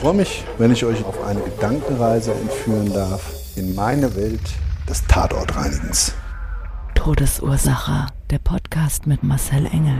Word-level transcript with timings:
Ich 0.00 0.02
freue 0.02 0.14
mich, 0.14 0.44
wenn 0.56 0.72
ich 0.72 0.82
euch 0.82 1.04
auf 1.04 1.22
eine 1.24 1.40
Gedankenreise 1.40 2.32
entführen 2.32 2.90
darf 2.90 3.20
in 3.54 3.74
meine 3.74 4.16
Welt 4.16 4.40
des 4.88 5.06
Tatortreinigens. 5.06 6.14
Todesursache. 6.94 8.06
Der 8.30 8.38
Podcast 8.38 9.06
mit 9.06 9.22
Marcel 9.22 9.66
Engel. 9.66 9.98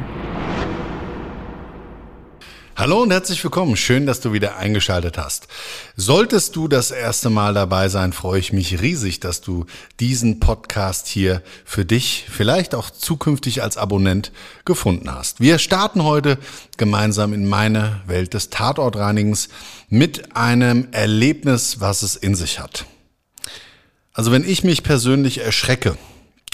Hallo 2.80 3.02
und 3.02 3.10
herzlich 3.10 3.44
willkommen. 3.44 3.76
Schön, 3.76 4.06
dass 4.06 4.20
du 4.20 4.32
wieder 4.32 4.56
eingeschaltet 4.56 5.18
hast. 5.18 5.48
Solltest 5.96 6.56
du 6.56 6.66
das 6.66 6.90
erste 6.90 7.28
Mal 7.28 7.52
dabei 7.52 7.90
sein, 7.90 8.14
freue 8.14 8.40
ich 8.40 8.54
mich 8.54 8.80
riesig, 8.80 9.20
dass 9.20 9.42
du 9.42 9.66
diesen 10.00 10.40
Podcast 10.40 11.06
hier 11.06 11.42
für 11.66 11.84
dich, 11.84 12.24
vielleicht 12.30 12.74
auch 12.74 12.88
zukünftig 12.88 13.62
als 13.62 13.76
Abonnent 13.76 14.32
gefunden 14.64 15.14
hast. 15.14 15.40
Wir 15.40 15.58
starten 15.58 16.04
heute 16.04 16.38
gemeinsam 16.78 17.34
in 17.34 17.46
meine 17.46 18.00
Welt 18.06 18.32
des 18.32 18.48
Tatortreinigens 18.48 19.50
mit 19.90 20.34
einem 20.34 20.88
Erlebnis, 20.92 21.80
was 21.80 22.00
es 22.00 22.16
in 22.16 22.34
sich 22.34 22.60
hat. 22.60 22.86
Also 24.14 24.32
wenn 24.32 24.48
ich 24.48 24.64
mich 24.64 24.84
persönlich 24.84 25.42
erschrecke 25.44 25.98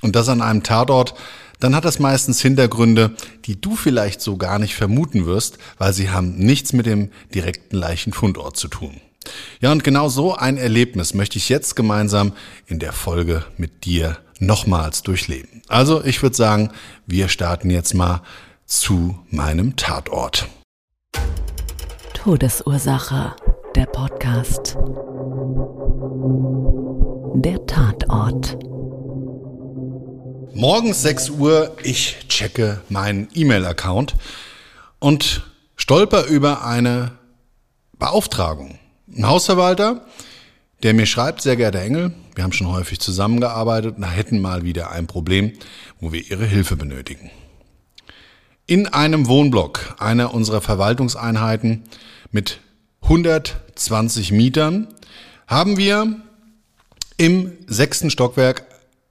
und 0.03 0.17
das 0.17 0.29
an 0.29 0.43
einem 0.43 0.65
Tatort, 0.65 1.15
dann 1.61 1.75
hat 1.75 1.85
das 1.85 1.99
meistens 1.99 2.41
Hintergründe, 2.41 3.13
die 3.45 3.61
du 3.61 3.77
vielleicht 3.77 4.21
so 4.21 4.37
gar 4.37 4.59
nicht 4.59 4.75
vermuten 4.75 5.27
wirst, 5.27 5.59
weil 5.79 5.93
sie 5.93 6.11
haben 6.11 6.37
nichts 6.37 6.73
mit 6.73 6.87
dem 6.87 7.11
direkten 7.35 7.77
Leichenfundort 7.77 8.57
zu 8.57 8.69
tun. 8.69 9.01
Ja, 9.61 9.73
und 9.73 9.85
genau 9.85 10.09
so 10.09 10.35
ein 10.35 10.57
Erlebnis 10.57 11.15
möchte 11.15 11.39
ich 11.39 11.49
jetzt 11.49 11.75
gemeinsam 11.75 12.33
in 12.67 12.79
der 12.79 12.93
Folge 12.93 13.45
mit 13.57 13.85
dir 13.85 14.19
nochmals 14.39 15.03
durchleben. 15.03 15.63
Also 15.69 16.05
ich 16.05 16.23
würde 16.23 16.37
sagen, 16.37 16.71
wir 17.07 17.29
starten 17.29 17.71
jetzt 17.71 17.95
mal 17.95 18.23
zu 18.67 19.19
meinem 19.31 19.77
Tatort. 19.77 20.49
Todesursache. 22.15 23.35
Der 23.75 23.87
Podcast. 23.87 24.77
Der 27.35 27.67
Tatort. 27.67 28.76
Morgens 30.57 31.03
6 31.03 31.29
Uhr, 31.29 31.77
ich 31.83 32.17
checke 32.31 32.81
meinen 32.89 33.29
E-Mail-Account 33.35 34.15
und 34.99 35.43
stolper 35.77 36.25
über 36.25 36.65
eine 36.65 37.13
Beauftragung. 37.99 38.79
Ein 39.15 39.29
Hausverwalter, 39.29 40.07
der 40.83 40.95
mir 40.95 41.05
schreibt, 41.05 41.43
sehr 41.43 41.57
geehrter 41.57 41.83
Engel, 41.83 42.15
wir 42.35 42.43
haben 42.43 42.53
schon 42.53 42.73
häufig 42.73 43.01
zusammengearbeitet 43.01 43.99
und 43.99 44.05
hätten 44.05 44.41
mal 44.41 44.65
wieder 44.65 44.91
ein 44.93 45.07
Problem, 45.07 45.53
wo 46.01 46.11
wir 46.13 46.25
Ihre 46.25 46.47
Hilfe 46.47 46.77
benötigen. 46.77 47.31
In 48.67 48.87
einem 48.89 49.29
Wohnblock 49.29 49.97
einer 49.99 50.33
unserer 50.33 50.63
Verwaltungseinheiten 50.63 51.85
mit 52.31 52.61
120 53.03 54.33
Mietern 54.33 54.89
haben 55.47 55.77
wir 55.77 56.17
im 57.19 57.53
sechsten 57.67 58.09
Stockwerk 58.09 58.65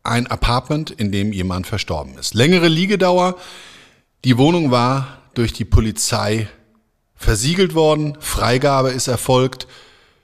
ein 0.05 0.27
Apartment, 0.27 0.91
in 0.91 1.11
dem 1.11 1.33
jemand 1.33 1.67
verstorben 1.67 2.17
ist. 2.17 2.33
Längere 2.33 2.67
Liegedauer. 2.67 3.35
Die 4.23 4.37
Wohnung 4.37 4.71
war 4.71 5.19
durch 5.33 5.53
die 5.53 5.65
Polizei 5.65 6.47
versiegelt 7.15 7.75
worden. 7.75 8.17
Freigabe 8.19 8.89
ist 8.89 9.07
erfolgt. 9.07 9.67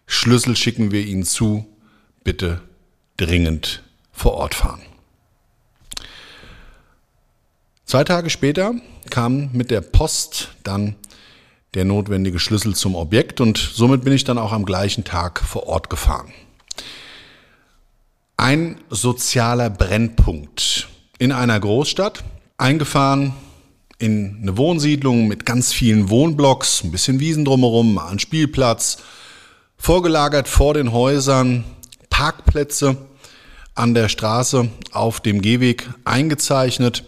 Schlüssel 0.06 0.56
schicken 0.56 0.92
wir 0.92 1.06
Ihnen 1.06 1.24
zu. 1.24 1.66
Bitte 2.24 2.62
dringend 3.18 3.84
vor 4.12 4.34
Ort 4.34 4.56
fahren. 4.56 4.82
Zwei 7.86 8.04
Tage 8.04 8.30
später 8.30 8.76
kam 9.10 9.50
mit 9.52 9.72
der 9.72 9.82
Post 9.82 10.50
dann 10.64 10.96
der 11.74 11.86
notwendige 11.86 12.40
Schlüssel 12.40 12.76
zum 12.76 12.96
Objekt 12.96 13.42
und 13.42 13.58
somit 13.58 14.04
bin 14.04 14.14
ich 14.14 14.24
dann 14.24 14.38
auch 14.38 14.52
am 14.52 14.66
gleichen 14.66 15.04
Tag 15.04 15.40
vor 15.42 15.68
Ort 15.68 15.90
gefahren 15.90 16.32
ein 18.42 18.82
sozialer 18.90 19.70
Brennpunkt 19.70 20.90
in 21.20 21.32
einer 21.32 21.60
Großstadt, 21.60 22.24
eingefahren 22.58 23.34
in 24.00 24.40
eine 24.42 24.58
Wohnsiedlung 24.58 25.28
mit 25.28 25.46
ganz 25.46 25.72
vielen 25.72 26.10
Wohnblocks, 26.10 26.84
ein 26.84 26.90
bisschen 26.90 27.20
Wiesen 27.20 27.46
drumherum, 27.46 27.94
mal 27.94 28.08
ein 28.08 28.18
Spielplatz, 28.18 28.98
vorgelagert 29.78 30.48
vor 30.48 30.74
den 30.74 30.92
Häusern, 30.92 31.66
Parkplätze 32.10 32.98
an 33.76 33.94
der 33.94 34.10
Straße 34.10 34.70
auf 34.92 35.20
dem 35.20 35.44
Gehweg 35.44 35.88
eingezeichnet, 36.04 37.04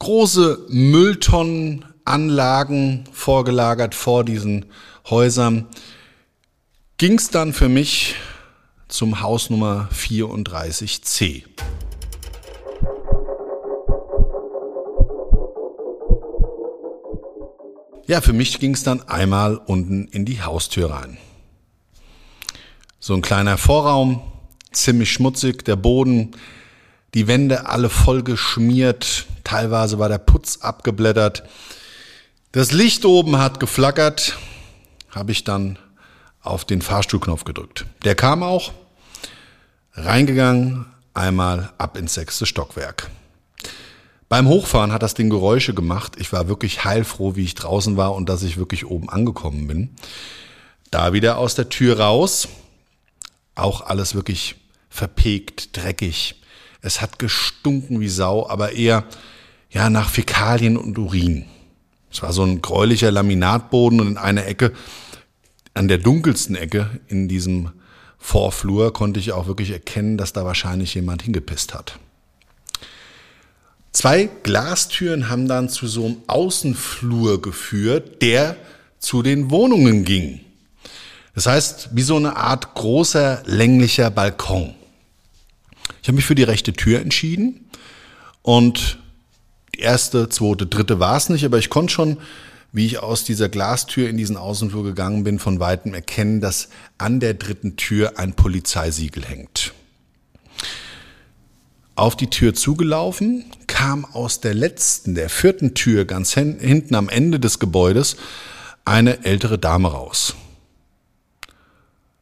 große 0.00 0.66
Mülltonnenanlagen 0.68 3.04
vorgelagert 3.10 3.94
vor 3.94 4.22
diesen 4.22 4.66
Häusern. 5.08 5.66
Ging 6.98 7.14
es 7.14 7.30
dann 7.30 7.54
für 7.54 7.70
mich 7.70 8.16
zum 8.92 9.22
Haus 9.22 9.48
Nummer 9.48 9.88
34c. 9.90 11.44
Ja, 18.06 18.20
für 18.20 18.34
mich 18.34 18.60
ging 18.60 18.74
es 18.74 18.82
dann 18.82 19.08
einmal 19.08 19.56
unten 19.56 20.08
in 20.08 20.26
die 20.26 20.42
Haustür 20.42 20.90
rein. 20.90 21.16
So 23.00 23.14
ein 23.14 23.22
kleiner 23.22 23.56
Vorraum, 23.56 24.20
ziemlich 24.72 25.10
schmutzig, 25.10 25.64
der 25.64 25.76
Boden, 25.76 26.32
die 27.14 27.26
Wände 27.26 27.66
alle 27.66 27.88
voll 27.88 28.22
geschmiert, 28.22 29.24
teilweise 29.42 29.98
war 29.98 30.10
der 30.10 30.18
Putz 30.18 30.58
abgeblättert. 30.58 31.44
Das 32.52 32.72
Licht 32.72 33.06
oben 33.06 33.38
hat 33.38 33.58
geflackert, 33.58 34.36
habe 35.08 35.32
ich 35.32 35.44
dann 35.44 35.78
auf 36.42 36.66
den 36.66 36.82
Fahrstuhlknopf 36.82 37.44
gedrückt. 37.44 37.86
Der 38.04 38.14
kam 38.14 38.42
auch, 38.42 38.72
Reingegangen, 39.94 40.86
einmal 41.12 41.72
ab 41.76 41.98
ins 41.98 42.14
sechste 42.14 42.46
Stockwerk. 42.46 43.10
Beim 44.30 44.48
Hochfahren 44.48 44.90
hat 44.90 45.02
das 45.02 45.12
Ding 45.12 45.28
Geräusche 45.28 45.74
gemacht. 45.74 46.14
Ich 46.18 46.32
war 46.32 46.48
wirklich 46.48 46.84
heilfroh, 46.84 47.36
wie 47.36 47.44
ich 47.44 47.54
draußen 47.54 47.98
war 47.98 48.14
und 48.14 48.30
dass 48.30 48.42
ich 48.42 48.56
wirklich 48.56 48.86
oben 48.86 49.10
angekommen 49.10 49.66
bin. 49.66 49.90
Da 50.90 51.12
wieder 51.12 51.36
aus 51.36 51.54
der 51.54 51.68
Tür 51.68 52.00
raus. 52.00 52.48
Auch 53.54 53.82
alles 53.82 54.14
wirklich 54.14 54.54
verpegt, 54.88 55.76
dreckig. 55.76 56.40
Es 56.80 57.02
hat 57.02 57.18
gestunken 57.18 58.00
wie 58.00 58.08
Sau, 58.08 58.48
aber 58.48 58.72
eher 58.72 59.04
ja 59.68 59.90
nach 59.90 60.08
Fäkalien 60.08 60.78
und 60.78 60.96
Urin. 60.96 61.44
Es 62.10 62.22
war 62.22 62.32
so 62.32 62.44
ein 62.44 62.62
gräulicher 62.62 63.10
Laminatboden 63.10 64.00
und 64.00 64.06
in 64.06 64.16
einer 64.16 64.46
Ecke, 64.46 64.72
an 65.74 65.88
der 65.88 65.98
dunkelsten 65.98 66.56
Ecke 66.56 67.00
in 67.08 67.28
diesem 67.28 67.72
Vorflur 68.22 68.92
konnte 68.92 69.18
ich 69.18 69.32
auch 69.32 69.48
wirklich 69.48 69.72
erkennen, 69.72 70.16
dass 70.16 70.32
da 70.32 70.44
wahrscheinlich 70.44 70.94
jemand 70.94 71.22
hingepisst 71.22 71.74
hat. 71.74 71.98
Zwei 73.90 74.30
Glastüren 74.44 75.28
haben 75.28 75.48
dann 75.48 75.68
zu 75.68 75.88
so 75.88 76.06
einem 76.06 76.16
Außenflur 76.28 77.42
geführt, 77.42 78.22
der 78.22 78.56
zu 79.00 79.22
den 79.22 79.50
Wohnungen 79.50 80.04
ging. 80.04 80.40
Das 81.34 81.46
heißt, 81.46 81.90
wie 81.92 82.02
so 82.02 82.16
eine 82.16 82.36
Art 82.36 82.74
großer 82.74 83.42
länglicher 83.44 84.10
Balkon. 84.10 84.72
Ich 86.00 86.08
habe 86.08 86.16
mich 86.16 86.24
für 86.24 86.36
die 86.36 86.44
rechte 86.44 86.72
Tür 86.72 87.00
entschieden 87.00 87.68
und 88.42 88.98
die 89.74 89.80
erste, 89.80 90.28
zweite, 90.28 90.66
dritte 90.66 91.00
war 91.00 91.16
es 91.16 91.28
nicht, 91.28 91.44
aber 91.44 91.58
ich 91.58 91.70
konnte 91.70 91.92
schon 91.92 92.18
wie 92.72 92.86
ich 92.86 92.98
aus 92.98 93.24
dieser 93.24 93.48
Glastür 93.48 94.08
in 94.08 94.16
diesen 94.16 94.36
Außenflur 94.36 94.82
gegangen 94.82 95.24
bin, 95.24 95.38
von 95.38 95.60
weitem 95.60 95.92
erkennen, 95.92 96.40
dass 96.40 96.70
an 96.98 97.20
der 97.20 97.34
dritten 97.34 97.76
Tür 97.76 98.18
ein 98.18 98.34
Polizeisiegel 98.34 99.24
hängt. 99.24 99.72
Auf 101.94 102.16
die 102.16 102.30
Tür 102.30 102.54
zugelaufen, 102.54 103.44
kam 103.66 104.06
aus 104.06 104.40
der 104.40 104.54
letzten, 104.54 105.14
der 105.14 105.28
vierten 105.28 105.74
Tür 105.74 106.06
ganz 106.06 106.32
hinten 106.32 106.94
am 106.94 107.10
Ende 107.10 107.38
des 107.38 107.58
Gebäudes 107.58 108.16
eine 108.86 109.24
ältere 109.24 109.58
Dame 109.58 109.88
raus. 109.88 110.34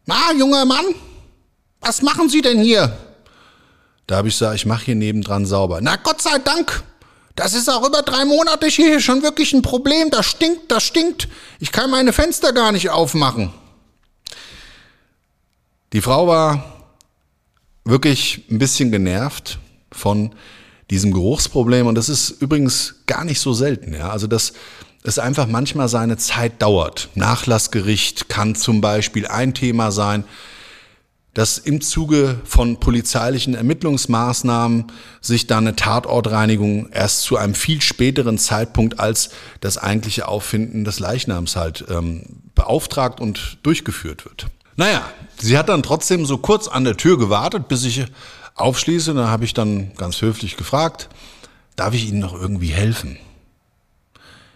Na, 0.06 0.32
junger 0.36 0.64
Mann, 0.64 0.86
was 1.80 2.02
machen 2.02 2.28
Sie 2.28 2.42
denn 2.42 2.60
hier? 2.60 2.96
Da 4.08 4.16
habe 4.16 4.28
ich 4.28 4.34
gesagt, 4.34 4.56
ich 4.56 4.66
mache 4.66 4.86
hier 4.86 4.96
nebendran 4.96 5.46
sauber. 5.46 5.80
Na, 5.80 5.94
Gott 5.94 6.20
sei 6.20 6.38
Dank, 6.38 6.82
das 7.36 7.54
ist 7.54 7.68
auch 7.68 7.86
über 7.86 8.02
drei 8.02 8.24
Monate 8.24 8.66
hier 8.66 9.00
schon 9.00 9.22
wirklich 9.22 9.52
ein 9.52 9.62
Problem. 9.62 10.10
Das 10.10 10.26
stinkt, 10.26 10.70
das 10.70 10.82
stinkt. 10.82 11.28
Ich 11.58 11.72
kann 11.72 11.90
meine 11.90 12.12
Fenster 12.12 12.52
gar 12.52 12.72
nicht 12.72 12.90
aufmachen. 12.90 13.52
Die 15.92 16.00
Frau 16.00 16.26
war 16.26 16.64
wirklich 17.84 18.44
ein 18.50 18.58
bisschen 18.58 18.90
genervt 18.90 19.58
von 19.90 20.34
diesem 20.90 21.12
Geruchsproblem 21.12 21.86
und 21.86 21.94
das 21.94 22.08
ist 22.08 22.30
übrigens 22.30 22.96
gar 23.06 23.24
nicht 23.24 23.40
so 23.40 23.52
selten. 23.52 23.94
Ja? 23.94 24.10
Also 24.10 24.26
dass 24.26 24.52
es 25.02 25.18
einfach 25.18 25.46
manchmal 25.46 25.88
seine 25.88 26.16
Zeit 26.16 26.60
dauert. 26.60 27.08
Nachlassgericht 27.14 28.28
kann 28.28 28.54
zum 28.54 28.80
Beispiel 28.80 29.26
ein 29.26 29.54
Thema 29.54 29.92
sein 29.92 30.24
dass 31.34 31.58
im 31.58 31.80
Zuge 31.80 32.40
von 32.44 32.80
polizeilichen 32.80 33.54
Ermittlungsmaßnahmen 33.54 34.86
sich 35.20 35.46
dann 35.46 35.66
eine 35.66 35.76
Tatortreinigung 35.76 36.90
erst 36.90 37.22
zu 37.22 37.36
einem 37.36 37.54
viel 37.54 37.80
späteren 37.80 38.38
Zeitpunkt 38.38 38.98
als 38.98 39.30
das 39.60 39.78
eigentliche 39.78 40.26
Auffinden 40.26 40.84
des 40.84 40.98
Leichnams 40.98 41.56
halt 41.56 41.84
ähm, 41.88 42.42
beauftragt 42.54 43.20
und 43.20 43.58
durchgeführt 43.62 44.24
wird. 44.24 44.46
Naja, 44.76 45.04
sie 45.38 45.56
hat 45.56 45.68
dann 45.68 45.82
trotzdem 45.82 46.26
so 46.26 46.38
kurz 46.38 46.66
an 46.66 46.84
der 46.84 46.96
Tür 46.96 47.18
gewartet, 47.18 47.68
bis 47.68 47.84
ich 47.84 48.04
aufschließe. 48.54 49.14
Da 49.14 49.28
habe 49.28 49.44
ich 49.44 49.54
dann 49.54 49.94
ganz 49.96 50.20
höflich 50.22 50.56
gefragt, 50.56 51.08
darf 51.76 51.94
ich 51.94 52.08
Ihnen 52.08 52.18
noch 52.18 52.34
irgendwie 52.34 52.68
helfen? 52.68 53.18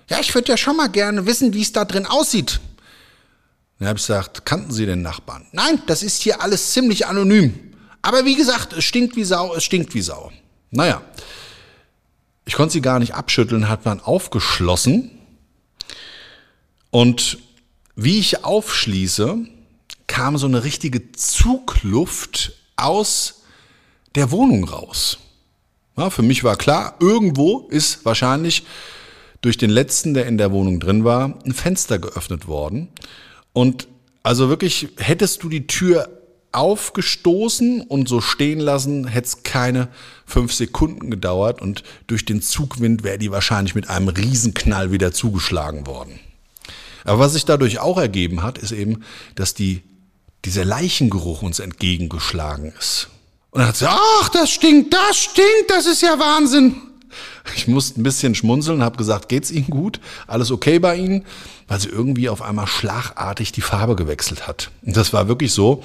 Ja, 0.09 0.19
ich 0.21 0.35
würde 0.35 0.49
ja 0.49 0.57
schon 0.57 0.77
mal 0.77 0.89
gerne 0.89 1.27
wissen, 1.27 1.55
wie 1.55 1.63
es 1.63 1.73
da 1.73 1.85
drin 1.85 2.07
aussieht, 2.07 2.61
dann 3.85 3.91
habe 3.91 3.99
ich 3.99 4.07
gesagt, 4.07 4.47
kannten 4.47 4.73
Sie 4.73 4.87
den 4.87 5.03
Nachbarn? 5.03 5.47
Nein, 5.53 5.83
das 5.87 6.03
ist 6.03 6.23
hier 6.23 6.41
alles 6.41 6.73
ziemlich 6.73 7.07
anonym. 7.07 7.75
Aber 8.01 8.25
wie 8.25 8.35
gesagt, 8.35 8.73
es 8.73 8.85
stinkt 8.85 9.15
wie 9.15 9.25
Sau, 9.25 9.55
es 9.55 9.63
stinkt 9.63 9.93
wie 9.95 10.01
Sau. 10.01 10.33
Naja, 10.71 11.03
ich 12.47 12.55
konnte 12.55 12.73
sie 12.73 12.81
gar 12.81 12.99
nicht 12.99 13.13
abschütteln, 13.15 13.69
hat 13.69 13.85
man 13.85 14.01
aufgeschlossen. 14.01 15.11
Und 16.91 17.39
wie 17.95 18.19
ich 18.19 18.43
aufschließe, 18.43 19.39
kam 20.07 20.39
so 20.39 20.47
eine 20.47 20.65
richtige 20.65 21.13
Zugluft 21.13 22.53
aus 22.77 23.43
der 24.15 24.31
Wohnung 24.31 24.65
raus. 24.65 25.19
Ja, 25.99 26.09
für 26.09 26.23
mich 26.23 26.43
war 26.43 26.57
klar, 26.57 26.97
irgendwo 27.01 27.69
ist 27.69 28.07
wahrscheinlich 28.07 28.65
durch 29.43 29.59
den 29.59 29.69
letzten, 29.69 30.15
der 30.15 30.25
in 30.25 30.39
der 30.39 30.53
Wohnung 30.53 30.81
drin 30.81 31.05
war, 31.05 31.39
ein 31.45 31.53
Fenster 31.53 31.99
geöffnet 31.99 32.47
worden. 32.47 32.89
Und 33.55 33.89
also 34.23 34.51
wirklich, 34.51 34.89
hättest 34.99 35.43
du 35.43 35.49
die 35.49 35.67
Tür 35.67 36.11
aufgestoßen 36.53 37.81
und 37.81 38.09
so 38.09 38.21
stehen 38.21 38.61
lassen, 38.61 39.07
hätte 39.07 39.27
es 39.27 39.43
keine 39.43 39.89
fünf 40.27 40.53
Sekunden 40.53 41.11
gedauert 41.11 41.63
und 41.63 41.83
durch 42.07 42.25
den 42.25 42.43
Zugwind 42.43 43.03
wäre 43.03 43.19
die 43.19 43.31
wahrscheinlich 43.31 43.75
mit 43.75 43.89
einem 43.89 44.09
Riesenknall 44.09 44.93
wieder 44.93 45.13
zugeschlagen 45.13 45.87
worden. 45.87 46.21
Aber 47.05 47.19
was 47.19 47.33
sich 47.33 47.45
dadurch 47.45 47.81
auch 47.81 47.99
ergeben 47.99 48.43
hat, 48.43 48.59
ist 48.59 48.73
eben, 48.73 49.05
dass 49.35 49.55
die, 49.55 49.83
dieser 50.45 50.65
Leichengeruch 50.65 51.43
uns 51.43 51.59
entgegengeschlagen 51.59 52.73
ist. 52.79 53.09
Und 53.51 53.61
dann 53.61 53.69
hat 53.69 53.77
sie, 53.77 53.89
ach, 53.89 54.29
das 54.31 54.51
stinkt, 54.51 54.93
das 54.95 55.17
stinkt, 55.17 55.71
das 55.71 55.87
ist 55.87 56.03
ja 56.03 56.19
Wahnsinn. 56.19 56.77
Ich 57.57 57.69
musste 57.69 58.01
ein 58.01 58.03
bisschen 58.03 58.35
schmunzeln, 58.35 58.83
habe 58.83 58.97
gesagt, 58.97 59.29
geht's 59.29 59.51
Ihnen 59.51 59.69
gut? 59.69 60.01
Alles 60.27 60.51
okay 60.51 60.79
bei 60.79 60.97
Ihnen? 60.97 61.25
Weil 61.69 61.81
sie 61.81 61.89
irgendwie 61.89 62.29
auf 62.29 62.43
einmal 62.43 62.67
schlagartig 62.67 63.53
die 63.53 63.61
Farbe 63.61 63.97
gewechselt 63.97 64.47
hat. 64.47 64.71
Und 64.83 64.97
das 64.97 65.13
war 65.13 65.29
wirklich 65.29 65.53
so. 65.53 65.83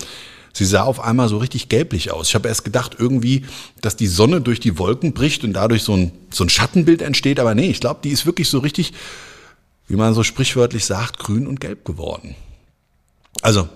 Sie 0.54 0.66
sah 0.66 0.84
auf 0.84 1.00
einmal 1.00 1.30
so 1.30 1.38
richtig 1.38 1.70
gelblich 1.70 2.12
aus. 2.12 2.30
Ich 2.30 2.36
habe 2.36 2.48
erst 2.48 2.66
gedacht 2.66 2.96
irgendwie, 2.98 3.46
dass 3.82 3.96
die 3.96 4.08
Sonne 4.08 4.42
durch 4.42 4.60
die 4.60 4.78
Wolken 4.78 5.14
bricht 5.14 5.44
und 5.44 5.54
dadurch 5.54 5.84
so 5.84 5.96
ein, 5.96 6.12
so 6.32 6.44
ein 6.44 6.50
Schattenbild 6.50 7.02
entsteht. 7.02 7.40
Aber 7.40 7.56
nee, 7.56 7.70
ich 7.70 7.80
glaube, 7.80 8.02
die 8.04 8.10
ist 8.10 8.26
wirklich 8.26 8.50
so 8.50 8.60
richtig, 8.60 8.94
wie 9.88 9.96
man 9.96 10.14
so 10.14 10.24
sprichwörtlich 10.24 10.86
sagt, 10.86 11.20
grün 11.20 11.48
und 11.48 11.60
gelb 11.60 11.86
geworden. 11.86 12.36
Also 13.42 13.70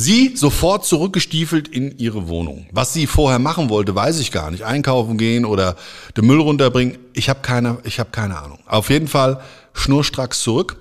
Sie 0.00 0.36
sofort 0.36 0.86
zurückgestiefelt 0.86 1.66
in 1.66 1.98
ihre 1.98 2.28
Wohnung. 2.28 2.68
Was 2.70 2.92
sie 2.92 3.08
vorher 3.08 3.40
machen 3.40 3.68
wollte, 3.68 3.96
weiß 3.96 4.20
ich 4.20 4.30
gar 4.30 4.52
nicht. 4.52 4.62
Einkaufen 4.62 5.18
gehen 5.18 5.44
oder 5.44 5.74
den 6.16 6.24
Müll 6.24 6.38
runterbringen. 6.38 6.98
Ich 7.14 7.28
habe 7.28 7.40
keine, 7.40 7.78
ich 7.82 7.98
habe 7.98 8.10
keine 8.12 8.40
Ahnung. 8.40 8.60
Auf 8.66 8.90
jeden 8.90 9.08
Fall 9.08 9.40
schnurstracks 9.72 10.40
zurück. 10.40 10.76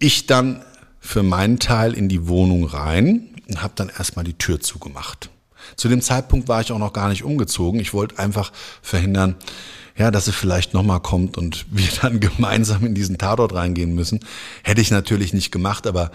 Ich 0.00 0.26
dann 0.26 0.64
für 0.98 1.22
meinen 1.22 1.60
Teil 1.60 1.92
in 1.92 2.08
die 2.08 2.26
Wohnung 2.26 2.64
rein 2.64 3.28
und 3.48 3.62
habe 3.62 3.74
dann 3.76 3.92
erstmal 3.96 4.24
die 4.24 4.36
Tür 4.36 4.58
zugemacht. 4.60 5.30
Zu 5.76 5.88
dem 5.88 6.02
Zeitpunkt 6.02 6.48
war 6.48 6.60
ich 6.60 6.72
auch 6.72 6.80
noch 6.80 6.92
gar 6.92 7.10
nicht 7.10 7.22
umgezogen. 7.22 7.78
Ich 7.78 7.94
wollte 7.94 8.18
einfach 8.18 8.50
verhindern, 8.82 9.36
ja, 9.96 10.10
dass 10.10 10.26
es 10.26 10.34
vielleicht 10.34 10.74
nochmal 10.74 10.98
kommt 10.98 11.38
und 11.38 11.66
wir 11.70 11.90
dann 12.02 12.18
gemeinsam 12.18 12.84
in 12.84 12.96
diesen 12.96 13.18
Tatort 13.18 13.54
reingehen 13.54 13.94
müssen. 13.94 14.18
Hätte 14.64 14.80
ich 14.80 14.90
natürlich 14.90 15.32
nicht 15.32 15.52
gemacht, 15.52 15.86
aber 15.86 16.10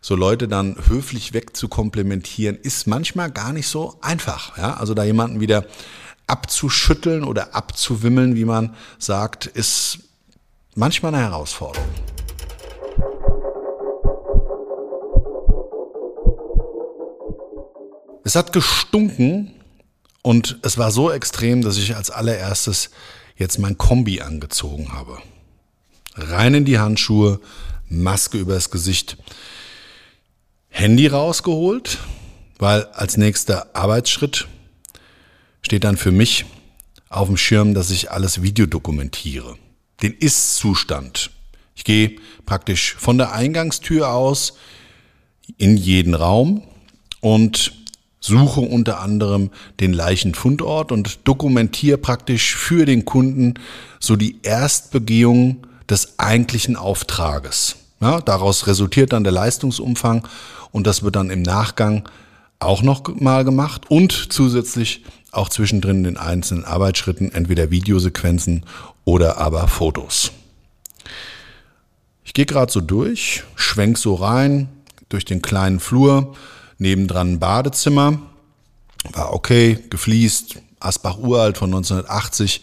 so 0.00 0.14
Leute 0.14 0.48
dann 0.48 0.76
höflich 0.88 1.32
wegzukomplementieren, 1.32 2.56
ist 2.56 2.86
manchmal 2.86 3.30
gar 3.30 3.52
nicht 3.52 3.68
so 3.68 3.98
einfach. 4.00 4.56
Ja? 4.58 4.74
Also 4.74 4.94
da 4.94 5.04
jemanden 5.04 5.40
wieder 5.40 5.66
abzuschütteln 6.26 7.24
oder 7.24 7.54
abzuwimmeln, 7.54 8.34
wie 8.34 8.44
man 8.44 8.74
sagt, 8.98 9.46
ist 9.46 9.98
manchmal 10.74 11.14
eine 11.14 11.22
Herausforderung. 11.24 11.88
Es 18.24 18.34
hat 18.34 18.52
gestunken 18.52 19.52
und 20.22 20.58
es 20.62 20.78
war 20.78 20.90
so 20.90 21.12
extrem, 21.12 21.62
dass 21.62 21.78
ich 21.78 21.94
als 21.94 22.10
allererstes 22.10 22.90
jetzt 23.36 23.60
mein 23.60 23.78
Kombi 23.78 24.20
angezogen 24.20 24.92
habe. 24.92 25.18
Rein 26.16 26.54
in 26.54 26.64
die 26.64 26.80
Handschuhe, 26.80 27.40
Maske 27.88 28.38
übers 28.38 28.70
Gesicht. 28.70 29.16
Handy 30.78 31.06
rausgeholt, 31.06 32.00
weil 32.58 32.84
als 32.92 33.16
nächster 33.16 33.74
Arbeitsschritt 33.74 34.46
steht 35.62 35.84
dann 35.84 35.96
für 35.96 36.12
mich 36.12 36.44
auf 37.08 37.28
dem 37.28 37.38
Schirm, 37.38 37.72
dass 37.72 37.90
ich 37.90 38.10
alles 38.10 38.42
videodokumentiere. 38.42 39.56
Den 40.02 40.12
Ist-Zustand. 40.12 41.30
Ich 41.74 41.84
gehe 41.84 42.16
praktisch 42.44 42.94
von 42.98 43.16
der 43.16 43.32
Eingangstür 43.32 44.10
aus 44.10 44.58
in 45.56 45.78
jeden 45.78 46.12
Raum 46.12 46.62
und 47.22 47.72
suche 48.20 48.60
unter 48.60 49.00
anderem 49.00 49.52
den 49.80 49.94
Leichenfundort 49.94 50.92
und 50.92 51.26
dokumentiere 51.26 51.96
praktisch 51.96 52.54
für 52.54 52.84
den 52.84 53.06
Kunden 53.06 53.54
so 53.98 54.14
die 54.14 54.40
Erstbegehung 54.42 55.66
des 55.88 56.18
eigentlichen 56.18 56.76
Auftrages. 56.76 57.76
Ja, 58.00 58.20
daraus 58.20 58.66
resultiert 58.66 59.12
dann 59.12 59.24
der 59.24 59.32
Leistungsumfang 59.32 60.26
und 60.70 60.86
das 60.86 61.02
wird 61.02 61.16
dann 61.16 61.30
im 61.30 61.42
Nachgang 61.42 62.08
auch 62.58 62.82
noch 62.82 63.02
mal 63.20 63.44
gemacht 63.44 63.90
und 63.90 64.32
zusätzlich 64.32 65.04
auch 65.32 65.48
zwischendrin 65.48 65.98
in 65.98 66.04
den 66.04 66.16
einzelnen 66.16 66.64
Arbeitsschritten 66.64 67.32
entweder 67.32 67.70
Videosequenzen 67.70 68.64
oder 69.04 69.38
aber 69.38 69.68
Fotos. 69.68 70.32
Ich 72.24 72.34
gehe 72.34 72.46
gerade 72.46 72.72
so 72.72 72.80
durch, 72.80 73.44
schwenk 73.54 73.98
so 73.98 74.14
rein 74.14 74.68
durch 75.08 75.24
den 75.24 75.42
kleinen 75.42 75.80
Flur, 75.80 76.34
nebendran 76.78 77.34
ein 77.34 77.38
Badezimmer, 77.38 78.18
war 79.12 79.32
okay, 79.32 79.78
gefliest, 79.88 80.56
Asbach 80.80 81.18
uralt 81.18 81.56
von 81.58 81.72
1980 81.72 82.62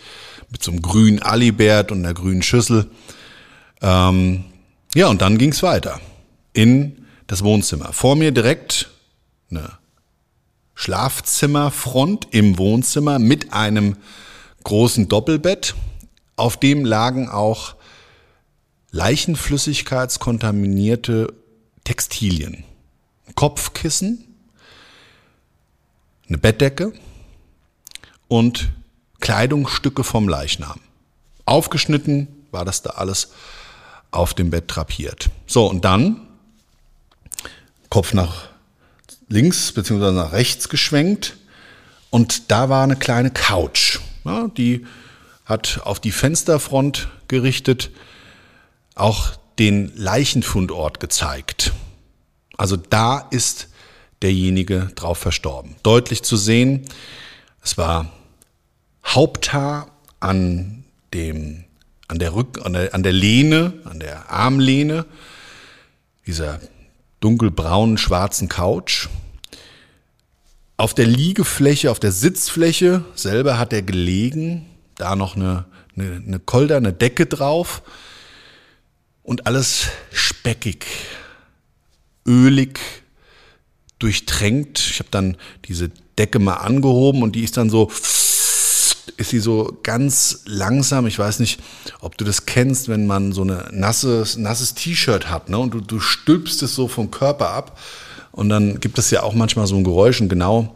mit 0.50 0.64
so 0.64 0.72
einem 0.72 0.82
grünen 0.82 1.22
Alibert 1.22 1.92
und 1.92 2.00
einer 2.00 2.14
grünen 2.14 2.44
Schüssel. 2.44 2.90
Ähm, 3.82 4.44
ja, 4.96 5.08
und 5.08 5.22
dann 5.22 5.38
ging's 5.38 5.64
weiter 5.64 6.00
in 6.54 7.06
das 7.28 7.44
Wohnzimmer. 7.44 7.94
Vor 7.94 8.16
mir 8.16 8.32
direkt 8.32 8.90
eine 9.50 9.78
Schlafzimmerfront 10.76 12.28
im 12.32 12.58
Wohnzimmer 12.58 13.20
mit 13.20 13.54
einem 13.54 13.98
großen 14.64 15.08
Doppelbett. 15.08 15.76
Auf 16.36 16.58
dem 16.58 16.84
lagen 16.86 17.30
auch 17.30 17.76
leichenflüssigkeitskontaminierte 18.92 21.34
Textilien. 21.84 22.64
Kopfkissen, 23.36 24.28
eine 26.28 26.38
Bettdecke 26.38 26.94
und 28.28 28.72
Kleidungsstücke 29.20 30.04
vom 30.04 30.28
Leichnam. 30.28 30.80
Aufgeschnitten 31.46 32.28
war 32.52 32.66
das 32.66 32.82
da 32.82 32.90
alles 32.92 33.32
auf 34.14 34.34
dem 34.34 34.50
Bett 34.50 34.66
drapiert. 34.68 35.30
So, 35.48 35.68
und 35.68 35.86
dann 35.86 36.22
Kopf 37.90 38.14
nach 38.14 38.48
links 39.28 39.72
bzw. 39.72 40.12
nach 40.12 40.32
rechts 40.32 40.70
geschwenkt 40.70 41.38
und 42.10 42.52
da 42.52 42.70
war 42.70 42.84
eine 42.84 42.96
kleine 42.96 43.32
Couch. 43.32 44.00
Ja, 44.24 44.48
die 44.48 44.86
hat 45.46 45.82
auf 45.84 46.00
die 46.00 46.12
Fensterfront 46.12 47.10
gerichtet, 47.28 47.92
auch 48.96 49.32
den 49.60 49.92
Leichenfundort 49.96 51.00
gezeigt. 51.00 51.74
Also 52.58 52.78
da 52.78 53.20
ist 53.32 53.70
derjenige 54.22 54.92
drauf 54.96 55.18
verstorben. 55.18 55.76
Deutlich 55.84 56.24
zu 56.24 56.38
sehen, 56.38 56.86
es 57.64 57.78
war 57.78 58.12
Haupthaar 59.06 59.92
an 60.20 60.86
dem, 61.14 61.66
an 62.14 62.20
der 62.20 62.36
Rück, 62.36 62.64
an 62.64 62.74
der, 62.74 62.94
an 62.94 63.02
der 63.02 63.12
Lehne, 63.12 63.74
an 63.86 64.00
der 64.00 64.30
Armlehne 64.30 65.08
dieser 66.28 66.60
dunkelbraunen 67.22 67.98
schwarzen 67.98 68.50
Couch. 68.50 69.08
Auf 70.78 70.94
der 70.94 71.08
Liegefläche, 71.08 71.90
auf 71.90 72.00
der 72.00 72.12
Sitzfläche 72.12 73.04
selber 73.16 73.58
hat 73.58 73.74
er 73.74 73.82
gelegen, 73.82 74.68
da 74.94 75.16
noch 75.16 75.36
eine, 75.36 75.66
eine, 75.98 76.22
eine 76.24 76.40
Kolder, 76.40 76.78
eine 76.78 76.94
Decke 76.94 77.26
drauf 77.26 77.82
und 79.24 79.48
alles 79.48 79.88
speckig, 80.12 80.86
ölig, 82.28 82.80
durchtränkt. 83.98 84.78
Ich 84.78 85.00
habe 85.00 85.10
dann 85.10 85.36
diese 85.66 85.90
Decke 86.20 86.38
mal 86.38 86.58
angehoben 86.58 87.24
und 87.24 87.36
die 87.36 87.44
ist 87.44 87.58
dann 87.58 87.72
so, 87.72 87.90
ist 89.18 89.30
sie 89.30 89.40
so 89.40 89.78
ganz 89.84 90.42
langsam. 90.46 91.08
Ich 91.08 91.20
weiß 91.20 91.40
nicht, 91.40 91.60
ob 92.00 92.18
du 92.18 92.26
das 92.26 92.46
kennst, 92.46 92.88
wenn 92.88 93.06
man 93.06 93.32
so 93.32 93.44
ein 93.44 93.62
nasses, 93.72 94.38
nasses 94.38 94.74
T-Shirt 94.74 95.30
hat 95.30 95.50
ne? 95.50 95.58
und 95.58 95.74
du, 95.74 95.82
du 95.82 96.00
stülpst 96.00 96.64
es 96.64 96.76
so 96.76 96.88
vom 96.88 97.12
Körper 97.12 97.50
ab. 97.50 97.80
Und 98.32 98.50
dann 98.50 98.80
gibt 98.80 98.98
es 98.98 99.12
ja 99.12 99.24
auch 99.24 99.34
manchmal 99.34 99.68
so 99.68 99.76
ein 99.76 99.84
Geräusch 99.84 100.20
und 100.22 100.30
genau 100.30 100.74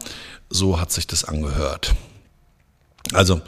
so 0.48 0.80
hat 0.80 0.92
sich 0.92 1.06
das 1.06 1.24
angehört. 1.24 1.94
Also, 3.12 3.40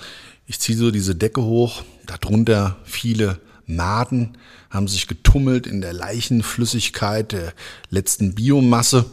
ich 0.46 0.58
ziehe 0.58 0.76
so 0.76 0.90
diese 0.90 1.14
Decke 1.14 1.42
hoch, 1.42 1.82
darunter 2.06 2.76
viele 2.84 3.38
Maden 3.66 4.36
haben 4.68 4.88
sich 4.88 5.06
getummelt 5.06 5.66
in 5.66 5.80
der 5.80 5.92
Leichenflüssigkeit 5.92 7.32
der 7.32 7.52
letzten 7.88 8.34
Biomasse 8.34 9.06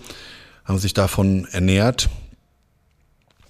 haben 0.65 0.79
sich 0.79 0.93
davon 0.93 1.45
ernährt. 1.51 2.09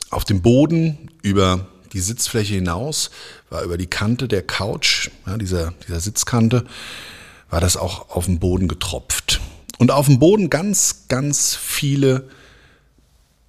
Auf 0.09 0.23
dem 0.23 0.41
Boden 0.41 1.09
über 1.21 1.67
die 1.97 2.01
Sitzfläche 2.01 2.53
hinaus, 2.53 3.09
war 3.49 3.63
über 3.63 3.75
die 3.77 3.87
Kante 3.87 4.27
der 4.27 4.43
Couch, 4.43 5.09
ja, 5.25 5.35
dieser, 5.37 5.73
dieser 5.87 5.99
Sitzkante, 5.99 6.63
war 7.49 7.59
das 7.59 7.75
auch 7.75 8.09
auf 8.09 8.25
dem 8.25 8.37
Boden 8.37 8.67
getropft. 8.67 9.41
Und 9.79 9.89
auf 9.89 10.05
dem 10.05 10.19
Boden 10.19 10.51
ganz, 10.51 11.07
ganz 11.07 11.55
viele 11.55 12.29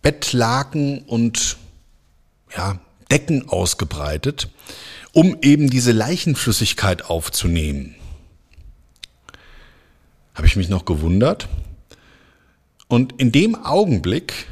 Bettlaken 0.00 1.02
und 1.02 1.58
ja, 2.56 2.78
Decken 3.10 3.48
ausgebreitet, 3.50 4.48
um 5.12 5.36
eben 5.42 5.68
diese 5.68 5.92
Leichenflüssigkeit 5.92 7.04
aufzunehmen. 7.04 7.96
Habe 10.34 10.46
ich 10.46 10.56
mich 10.56 10.70
noch 10.70 10.86
gewundert, 10.86 11.48
und 12.88 13.20
in 13.20 13.30
dem 13.32 13.54
Augenblick, 13.54 14.46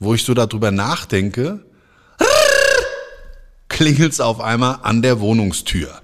wo 0.00 0.14
ich 0.14 0.24
so 0.24 0.34
darüber 0.34 0.72
nachdenke, 0.72 1.64
klingelt 3.76 4.14
es 4.14 4.20
auf 4.22 4.40
einmal 4.40 4.78
an 4.84 5.02
der 5.02 5.20
Wohnungstür. 5.20 6.00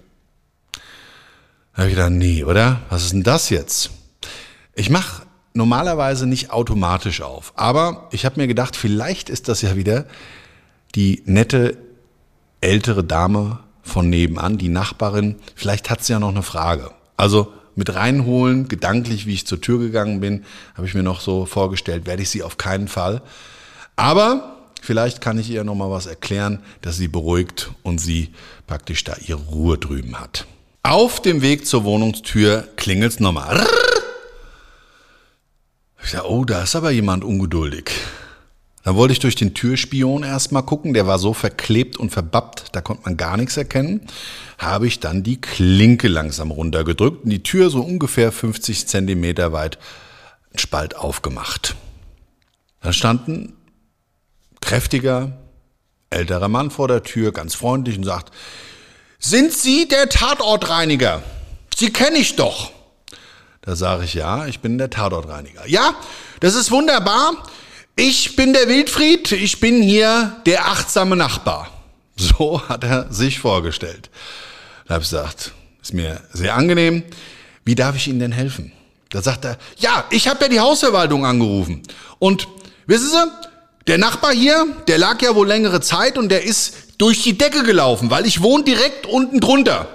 Da 0.75 1.79
habe 1.79 1.89
ich 1.89 1.95
gedacht, 1.95 2.11
nee, 2.11 2.45
oder? 2.45 2.83
Was 2.91 3.05
ist 3.05 3.15
denn 3.15 3.23
das 3.23 3.49
jetzt? 3.49 3.93
Ich 4.75 4.91
mache 4.91 5.23
normalerweise 5.55 6.27
nicht 6.27 6.51
automatisch 6.51 7.23
auf, 7.23 7.55
aber 7.57 8.09
ich 8.11 8.27
habe 8.27 8.39
mir 8.39 8.47
gedacht, 8.47 8.77
vielleicht 8.77 9.31
ist 9.31 9.49
das 9.49 9.63
ja 9.63 9.75
wieder 9.75 10.05
die 10.95 11.23
nette 11.25 11.79
ältere 12.61 13.05
Dame 13.05 13.61
von 13.81 14.11
nebenan, 14.11 14.59
die 14.59 14.69
Nachbarin. 14.69 15.37
Vielleicht 15.55 15.89
hat 15.89 16.05
sie 16.05 16.13
ja 16.13 16.21
noch 16.21 16.29
eine 16.29 16.43
Frage. 16.43 16.91
Also 17.17 17.55
mit 17.75 17.95
reinholen, 17.95 18.69
gedanklich, 18.69 19.25
wie 19.25 19.33
ich 19.33 19.47
zur 19.47 19.63
Tür 19.63 19.79
gegangen 19.79 20.21
bin, 20.21 20.45
habe 20.75 20.87
ich 20.87 20.93
mir 20.93 21.03
noch 21.03 21.23
so 21.23 21.47
vorgestellt, 21.47 22.05
werde 22.05 22.21
ich 22.21 22.29
sie 22.29 22.43
auf 22.43 22.59
keinen 22.59 22.89
Fall. 22.89 23.23
Aber 23.97 24.62
vielleicht 24.83 25.21
kann 25.21 25.39
ich 25.39 25.49
ihr 25.49 25.65
noch 25.65 25.75
mal 25.75 25.91
was 25.91 26.07
erklären, 26.07 26.59
dass 26.83 26.97
sie 26.97 27.09
beruhigt 27.09 27.71
und 27.83 27.99
sie 27.99 28.35
praktisch 28.67 29.05
da 29.05 29.17
ihre 29.27 29.41
Ruhe 29.41 29.79
drüben 29.79 30.21
hat. 30.21 30.47
Auf 30.83 31.23
dem 31.23 31.41
Weg 31.41 31.67
zur 31.67 31.85
Wohnungstür 31.85 32.69
klingelt's 32.77 33.21
nochmal. 33.21 33.65
Ich 36.03 36.11
sage, 36.11 36.29
oh, 36.29 36.45
da 36.45 36.65
ist 36.65 36.75
aber 36.75 36.91
jemand 36.91 37.23
ungeduldig. 37.25 37.91
Dann 38.83 38.97
wollte 38.97 39.13
ich 39.13 39.21
durch 39.21 39.37
den 39.37 39.55
Türspion 39.55 40.25
erstmal 40.25 40.65
gucken, 40.65 40.93
der 40.93 41.07
war 41.07 41.21
so 41.21 41.33
verklebt 41.33 41.97
und 41.97 42.11
verbappt, 42.11 42.65
da 42.73 42.81
konnte 42.81 43.05
man 43.05 43.17
gar 43.17 43.37
nichts 43.37 43.57
erkennen. 43.57 44.09
Habe 44.59 44.89
ich 44.89 44.99
dann 44.99 45.23
die 45.23 45.41
Klinke 45.41 46.09
langsam 46.09 46.51
runtergedrückt 46.51 47.23
und 47.23 47.31
die 47.31 47.45
Tür 47.45 47.71
so 47.71 47.81
ungefähr 47.81 48.33
50 48.33 48.89
Zentimeter 48.89 49.53
weit 49.53 49.79
einen 50.51 50.59
Spalt 50.59 50.97
aufgemacht. 50.97 51.77
Da 52.81 52.93
stand 52.93 53.29
ein 53.29 53.53
kräftiger, 54.63 55.33
älterer 56.11 56.49
Mann 56.49 56.71
vor 56.71 56.89
der 56.89 57.03
Tür, 57.03 57.33
ganz 57.33 57.55
freundlich 57.55 57.99
und 57.99 58.05
sagt, 58.05 58.33
sind 59.19 59.53
Sie 59.53 59.87
der 59.87 60.09
Tatortreiniger? 60.09 61.23
Sie 61.77 61.93
kenne 61.93 62.19
ich 62.19 62.37
doch. 62.37 62.73
Da 63.61 63.77
sage 63.77 64.05
ich, 64.05 64.15
ja, 64.15 64.47
ich 64.47 64.61
bin 64.61 64.79
der 64.79 64.91
Tatortreiniger. 64.91 65.69
Ja, 65.69 65.95
das 66.41 66.55
ist 66.55 66.71
wunderbar. 66.71 67.33
Ich 67.95 68.37
bin 68.37 68.53
der 68.53 68.69
Wildfried, 68.69 69.31
ich 69.33 69.61
bin 69.61 69.83
hier 69.83 70.37
der 70.47 70.67
achtsame 70.67 71.17
Nachbar. 71.17 71.69
So 72.17 72.69
hat 72.69 72.85
er 72.85 73.11
sich 73.11 73.39
vorgestellt. 73.39 74.11
Da 74.87 74.95
habe 74.95 75.03
ich 75.03 75.11
gesagt, 75.11 75.53
ist 75.81 75.95
mir 75.95 76.21
sehr 76.33 76.55
angenehm. 76.55 77.05
Wie 77.65 77.75
darf 77.75 77.97
ich 77.97 78.07
Ihnen 78.07 78.19
denn 78.19 78.33
helfen? 78.33 78.73
Da 79.09 79.23
sagt 79.23 79.45
er, 79.45 79.57
ja, 79.79 80.05
ich 80.11 80.29
habe 80.29 80.43
ja 80.43 80.49
die 80.49 80.61
Hausverwaltung 80.61 81.25
angerufen. 81.25 81.83
Und 82.19 82.49
wissen 82.87 83.09
Sie, 83.09 83.52
der 83.87 83.99
Nachbar 83.99 84.33
hier, 84.33 84.67
der 84.87 84.99
lag 84.99 85.21
ja 85.23 85.35
wohl 85.35 85.47
längere 85.47 85.81
Zeit 85.81 86.19
und 86.19 86.29
der 86.29 86.45
ist 86.45 86.75
durch 86.99 87.23
die 87.23 87.37
Decke 87.37 87.65
gelaufen, 87.65 88.11
weil 88.11 88.27
ich 88.27 88.43
wohne 88.43 88.65
direkt 88.65 89.07
unten 89.07 89.41
drunter. 89.41 89.89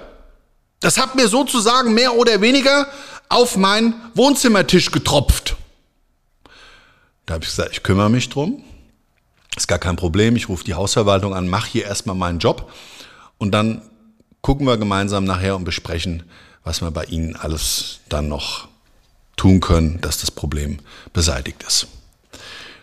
Das 0.80 0.98
hat 0.98 1.16
mir 1.16 1.28
sozusagen 1.28 1.94
mehr 1.94 2.16
oder 2.16 2.42
weniger 2.42 2.88
auf 3.30 3.58
meinen 3.58 3.96
Wohnzimmertisch 4.14 4.92
getropft. 4.92 5.56
Da 7.26 7.36
habe 7.36 7.44
ich 7.44 7.50
gesagt, 7.50 7.72
ich 7.74 7.84
kümmere 7.84 8.10
mich 8.10 8.30
drum. 8.30 8.64
Ist 9.56 9.68
gar 9.68 9.80
kein 9.80 9.96
Problem. 9.96 10.36
Ich 10.36 10.50
rufe 10.50 10.64
die 10.64 10.76
Hausverwaltung 10.76 11.34
an, 11.34 11.48
mache 11.48 11.72
hier 11.72 11.86
erstmal 11.86 12.16
meinen 12.16 12.40
Job 12.40 12.72
und 13.38 13.52
dann 13.52 13.82
gucken 14.42 14.68
wir 14.68 14.78
gemeinsam 14.78 15.26
nachher 15.26 15.56
und 15.56 15.64
besprechen, 15.64 16.24
was 16.64 16.82
wir 16.82 16.92
bei 16.92 17.06
Ihnen 17.06 17.36
alles 17.36 18.00
dann 18.08 18.28
noch 18.28 18.68
tun 19.36 19.60
können, 19.60 20.00
dass 20.02 20.20
das 20.20 20.32
Problem 20.32 20.80
beseitigt 21.12 21.64
ist. 21.64 21.88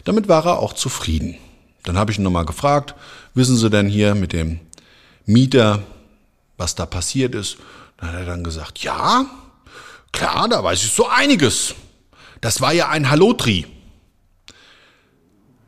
Damit 0.05 0.29
war 0.29 0.47
er 0.47 0.59
auch 0.59 0.75
zufrieden. 0.75 1.37
Dann 1.83 1.99
habe 1.99 2.13
ich 2.13 2.19
ihn 2.19 2.25
nochmal 2.25 2.47
gefragt, 2.47 2.95
wissen 3.35 3.57
Sie 3.57 3.71
denn 3.71 3.89
hier 3.89 4.15
mit 4.15 4.33
dem 4.33 4.61
Mieter, 5.27 5.83
was 6.57 6.75
da 6.75 6.87
passiert 6.87 7.35
ist? 7.35 7.57
Dann 7.99 8.11
hat 8.11 8.17
er 8.17 8.27
dann 8.27 8.45
gesagt, 8.45 8.81
ja, 8.81 9.27
klar, 10.13 10.49
da 10.49 10.63
weiß 10.63 10.83
ich 10.83 10.93
so 10.93 11.09
einiges. 11.09 11.75
Das 12.41 12.61
war 12.61 12.73
ja 12.73 12.89
ein 12.89 13.11
Hallotri. 13.11 13.67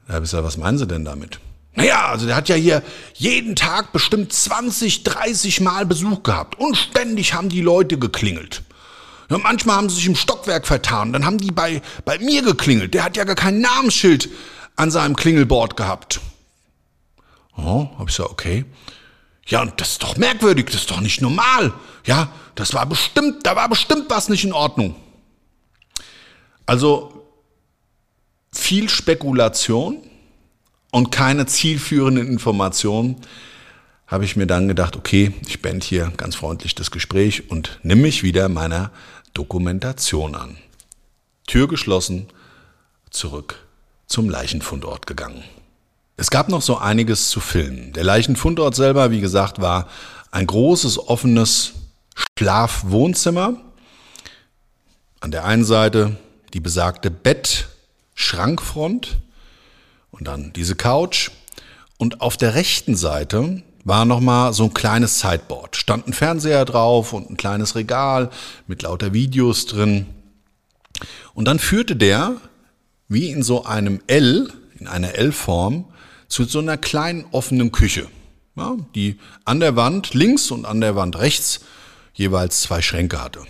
Da 0.06 0.14
habe 0.14 0.24
ich 0.24 0.30
gesagt, 0.30 0.44
was 0.44 0.56
meinen 0.56 0.78
Sie 0.78 0.86
denn 0.86 1.04
damit? 1.04 1.40
Naja, 1.74 2.06
also 2.06 2.26
der 2.26 2.36
hat 2.36 2.48
ja 2.48 2.54
hier 2.54 2.82
jeden 3.14 3.54
Tag 3.54 3.92
bestimmt 3.92 4.32
20, 4.32 5.02
30 5.04 5.60
Mal 5.60 5.84
Besuch 5.84 6.22
gehabt. 6.22 6.58
Und 6.58 6.76
ständig 6.76 7.34
haben 7.34 7.50
die 7.50 7.60
Leute 7.60 7.98
geklingelt. 7.98 8.62
Ja, 9.28 9.38
manchmal 9.38 9.76
haben 9.76 9.88
sie 9.88 9.96
sich 9.96 10.06
im 10.06 10.16
Stockwerk 10.16 10.66
vertan. 10.66 11.12
Dann 11.12 11.24
haben 11.24 11.38
die 11.38 11.50
bei, 11.50 11.82
bei 12.04 12.18
mir 12.18 12.42
geklingelt. 12.42 12.94
Der 12.94 13.04
hat 13.04 13.16
ja 13.16 13.24
gar 13.24 13.34
kein 13.34 13.60
Namensschild 13.60 14.28
an 14.76 14.90
seinem 14.90 15.16
Klingelbord 15.16 15.76
gehabt. 15.76 16.20
Oh, 17.56 17.88
hab 17.98 18.08
ich 18.08 18.16
gesagt, 18.16 18.30
okay. 18.30 18.64
Ja, 19.46 19.62
und 19.62 19.80
das 19.80 19.92
ist 19.92 20.02
doch 20.02 20.16
merkwürdig, 20.16 20.66
das 20.66 20.82
ist 20.82 20.90
doch 20.90 21.00
nicht 21.00 21.20
normal. 21.20 21.72
Ja, 22.04 22.28
das 22.54 22.74
war 22.74 22.86
bestimmt, 22.86 23.46
da 23.46 23.56
war 23.56 23.68
bestimmt 23.68 24.06
was 24.08 24.28
nicht 24.28 24.44
in 24.44 24.52
Ordnung. 24.52 24.96
Also 26.66 27.24
viel 28.52 28.88
Spekulation 28.88 30.02
und 30.90 31.10
keine 31.10 31.46
zielführenden 31.46 32.26
Informationen, 32.26 33.16
habe 34.06 34.24
ich 34.24 34.36
mir 34.36 34.46
dann 34.46 34.68
gedacht, 34.68 34.96
okay, 34.96 35.34
ich 35.46 35.62
beende 35.62 35.84
hier 35.84 36.12
ganz 36.16 36.36
freundlich 36.36 36.74
das 36.74 36.90
Gespräch 36.90 37.50
und 37.50 37.80
nimm 37.82 38.02
mich 38.02 38.22
wieder 38.22 38.48
meiner 38.48 38.90
Dokumentation 39.34 40.34
an. 40.34 40.56
Tür 41.46 41.68
geschlossen, 41.68 42.28
zurück 43.10 43.66
zum 44.06 44.30
Leichenfundort 44.30 45.06
gegangen. 45.06 45.44
Es 46.16 46.30
gab 46.30 46.48
noch 46.48 46.62
so 46.62 46.78
einiges 46.78 47.28
zu 47.28 47.40
filmen. 47.40 47.92
Der 47.92 48.04
Leichenfundort 48.04 48.74
selber, 48.74 49.10
wie 49.10 49.20
gesagt, 49.20 49.60
war 49.60 49.88
ein 50.30 50.46
großes 50.46 51.08
offenes 51.08 51.74
Schlafwohnzimmer 52.38 53.60
an 55.20 55.30
der 55.30 55.44
einen 55.44 55.64
Seite 55.64 56.16
die 56.54 56.60
besagte 56.60 57.10
Bett-Schrankfront 57.10 59.18
und 60.10 60.26
dann 60.26 60.52
diese 60.52 60.76
Couch. 60.76 61.30
Und 61.98 62.20
auf 62.20 62.36
der 62.36 62.54
rechten 62.54 62.94
Seite 62.94 63.62
war 63.86 64.04
nochmal 64.04 64.52
so 64.52 64.64
ein 64.64 64.74
kleines 64.74 65.20
Sideboard. 65.20 65.76
Stand 65.76 66.08
ein 66.08 66.12
Fernseher 66.12 66.64
drauf 66.64 67.12
und 67.12 67.30
ein 67.30 67.36
kleines 67.36 67.76
Regal 67.76 68.30
mit 68.66 68.82
lauter 68.82 69.12
Videos 69.12 69.66
drin. 69.66 70.06
Und 71.34 71.46
dann 71.46 71.60
führte 71.60 71.94
der, 71.94 72.34
wie 73.08 73.30
in 73.30 73.44
so 73.44 73.64
einem 73.64 74.00
L, 74.08 74.52
in 74.80 74.88
einer 74.88 75.14
L-Form, 75.14 75.84
zu 76.26 76.42
so 76.44 76.58
einer 76.58 76.76
kleinen 76.76 77.26
offenen 77.30 77.70
Küche, 77.70 78.08
ja, 78.56 78.76
die 78.96 79.20
an 79.44 79.60
der 79.60 79.76
Wand 79.76 80.14
links 80.14 80.50
und 80.50 80.64
an 80.64 80.80
der 80.80 80.96
Wand 80.96 81.16
rechts 81.16 81.60
jeweils 82.12 82.62
zwei 82.62 82.82
Schränke 82.82 83.22
hatte. 83.22 83.42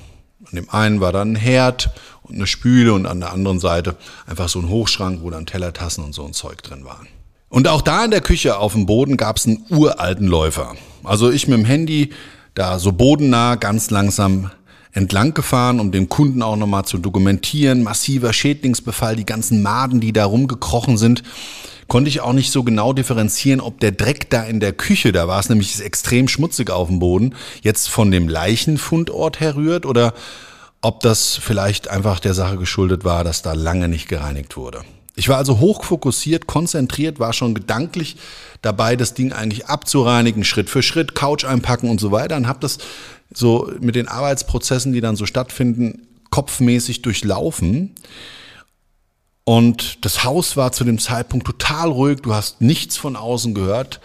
An 0.44 0.54
dem 0.54 0.68
einen 0.68 1.00
war 1.00 1.12
dann 1.12 1.32
ein 1.32 1.36
Herd 1.36 1.88
und 2.22 2.34
eine 2.34 2.46
Spüle 2.46 2.92
und 2.92 3.06
an 3.06 3.20
der 3.20 3.32
anderen 3.32 3.58
Seite 3.58 3.96
einfach 4.26 4.50
so 4.50 4.58
ein 4.58 4.68
Hochschrank, 4.68 5.22
wo 5.22 5.30
dann 5.30 5.46
Tellertassen 5.46 6.04
und 6.04 6.14
so 6.14 6.26
ein 6.26 6.34
Zeug 6.34 6.62
drin 6.62 6.84
waren. 6.84 7.08
Und 7.48 7.68
auch 7.68 7.82
da 7.82 8.04
in 8.04 8.10
der 8.10 8.20
Küche 8.20 8.58
auf 8.58 8.72
dem 8.72 8.86
Boden 8.86 9.16
gab 9.16 9.36
es 9.36 9.46
einen 9.46 9.64
uralten 9.70 10.26
Läufer. 10.26 10.74
Also 11.04 11.30
ich 11.30 11.46
mit 11.46 11.58
dem 11.58 11.64
Handy 11.64 12.10
da 12.54 12.78
so 12.78 12.92
bodennah 12.92 13.54
ganz 13.54 13.90
langsam 13.90 14.50
entlang 14.92 15.34
gefahren, 15.34 15.78
um 15.78 15.92
den 15.92 16.08
Kunden 16.08 16.42
auch 16.42 16.56
nochmal 16.56 16.86
zu 16.86 16.98
dokumentieren. 16.98 17.82
Massiver 17.82 18.32
Schädlingsbefall, 18.32 19.14
die 19.14 19.26
ganzen 19.26 19.62
Maden, 19.62 20.00
die 20.00 20.12
da 20.12 20.24
rumgekrochen 20.24 20.96
sind. 20.96 21.22
Konnte 21.86 22.08
ich 22.08 22.20
auch 22.20 22.32
nicht 22.32 22.50
so 22.50 22.64
genau 22.64 22.92
differenzieren, 22.92 23.60
ob 23.60 23.78
der 23.78 23.92
Dreck 23.92 24.28
da 24.30 24.42
in 24.42 24.58
der 24.58 24.72
Küche, 24.72 25.12
da 25.12 25.28
war 25.28 25.38
es 25.38 25.48
nämlich 25.48 25.80
extrem 25.80 26.26
schmutzig 26.26 26.70
auf 26.70 26.88
dem 26.88 26.98
Boden, 26.98 27.36
jetzt 27.62 27.88
von 27.88 28.10
dem 28.10 28.28
Leichenfundort 28.28 29.38
herrührt 29.38 29.86
oder 29.86 30.12
ob 30.82 31.00
das 31.00 31.36
vielleicht 31.36 31.88
einfach 31.88 32.18
der 32.18 32.34
Sache 32.34 32.56
geschuldet 32.56 33.04
war, 33.04 33.22
dass 33.22 33.42
da 33.42 33.52
lange 33.52 33.88
nicht 33.88 34.08
gereinigt 34.08 34.56
wurde. 34.56 34.82
Ich 35.18 35.30
war 35.30 35.38
also 35.38 35.58
hochfokussiert, 35.60 36.46
konzentriert, 36.46 37.18
war 37.18 37.32
schon 37.32 37.54
gedanklich 37.54 38.16
dabei, 38.60 38.96
das 38.96 39.14
Ding 39.14 39.32
eigentlich 39.32 39.66
abzureinigen, 39.66 40.44
Schritt 40.44 40.68
für 40.68 40.82
Schritt, 40.82 41.14
Couch 41.14 41.44
einpacken 41.46 41.88
und 41.88 41.98
so 41.98 42.12
weiter 42.12 42.36
und 42.36 42.46
habe 42.46 42.60
das 42.60 42.78
so 43.32 43.72
mit 43.80 43.94
den 43.94 44.08
Arbeitsprozessen, 44.08 44.92
die 44.92 45.00
dann 45.00 45.16
so 45.16 45.24
stattfinden, 45.24 46.06
kopfmäßig 46.30 47.00
durchlaufen. 47.00 47.94
Und 49.44 50.04
das 50.04 50.22
Haus 50.22 50.56
war 50.56 50.72
zu 50.72 50.84
dem 50.84 50.98
Zeitpunkt 50.98 51.46
total 51.46 51.88
ruhig, 51.88 52.20
du 52.20 52.34
hast 52.34 52.60
nichts 52.60 52.98
von 52.98 53.16
außen 53.16 53.54
gehört. 53.54 54.00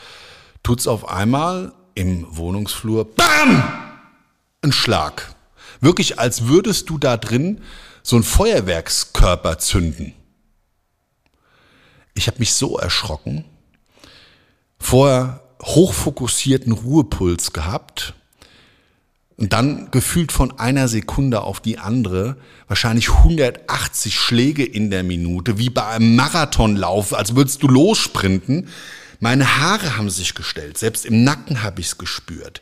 Tut's 0.63 0.87
auf 0.87 1.09
einmal 1.09 1.73
im 1.93 2.25
Wohnungsflur, 2.29 3.05
BAM! 3.05 3.63
Ein 4.61 4.71
Schlag. 4.71 5.35
Wirklich, 5.81 6.19
als 6.19 6.47
würdest 6.47 6.89
du 6.89 6.97
da 6.97 7.17
drin 7.17 7.61
so 8.03 8.15
ein 8.15 8.23
Feuerwerkskörper 8.23 9.57
zünden. 9.57 10.13
Ich 12.13 12.27
habe 12.27 12.39
mich 12.39 12.53
so 12.53 12.77
erschrocken, 12.77 13.45
vorher 14.79 15.41
hochfokussierten 15.61 16.71
Ruhepuls 16.71 17.53
gehabt 17.53 18.13
und 19.37 19.53
dann 19.53 19.89
gefühlt 19.91 20.31
von 20.31 20.59
einer 20.59 20.87
Sekunde 20.87 21.41
auf 21.41 21.59
die 21.59 21.77
andere 21.79 22.37
wahrscheinlich 22.67 23.09
180 23.09 24.13
Schläge 24.15 24.63
in 24.63 24.91
der 24.91 25.03
Minute, 25.03 25.57
wie 25.57 25.69
bei 25.69 25.85
einem 25.85 26.15
Marathonlauf, 26.15 27.13
als 27.13 27.35
würdest 27.35 27.63
du 27.63 27.67
lossprinten. 27.67 28.67
Meine 29.19 29.57
Haare 29.57 29.97
haben 29.97 30.09
sich 30.09 30.35
gestellt, 30.35 30.77
selbst 30.77 31.05
im 31.05 31.23
Nacken 31.23 31.63
habe 31.63 31.81
ich 31.81 31.87
es 31.87 31.97
gespürt. 31.97 32.61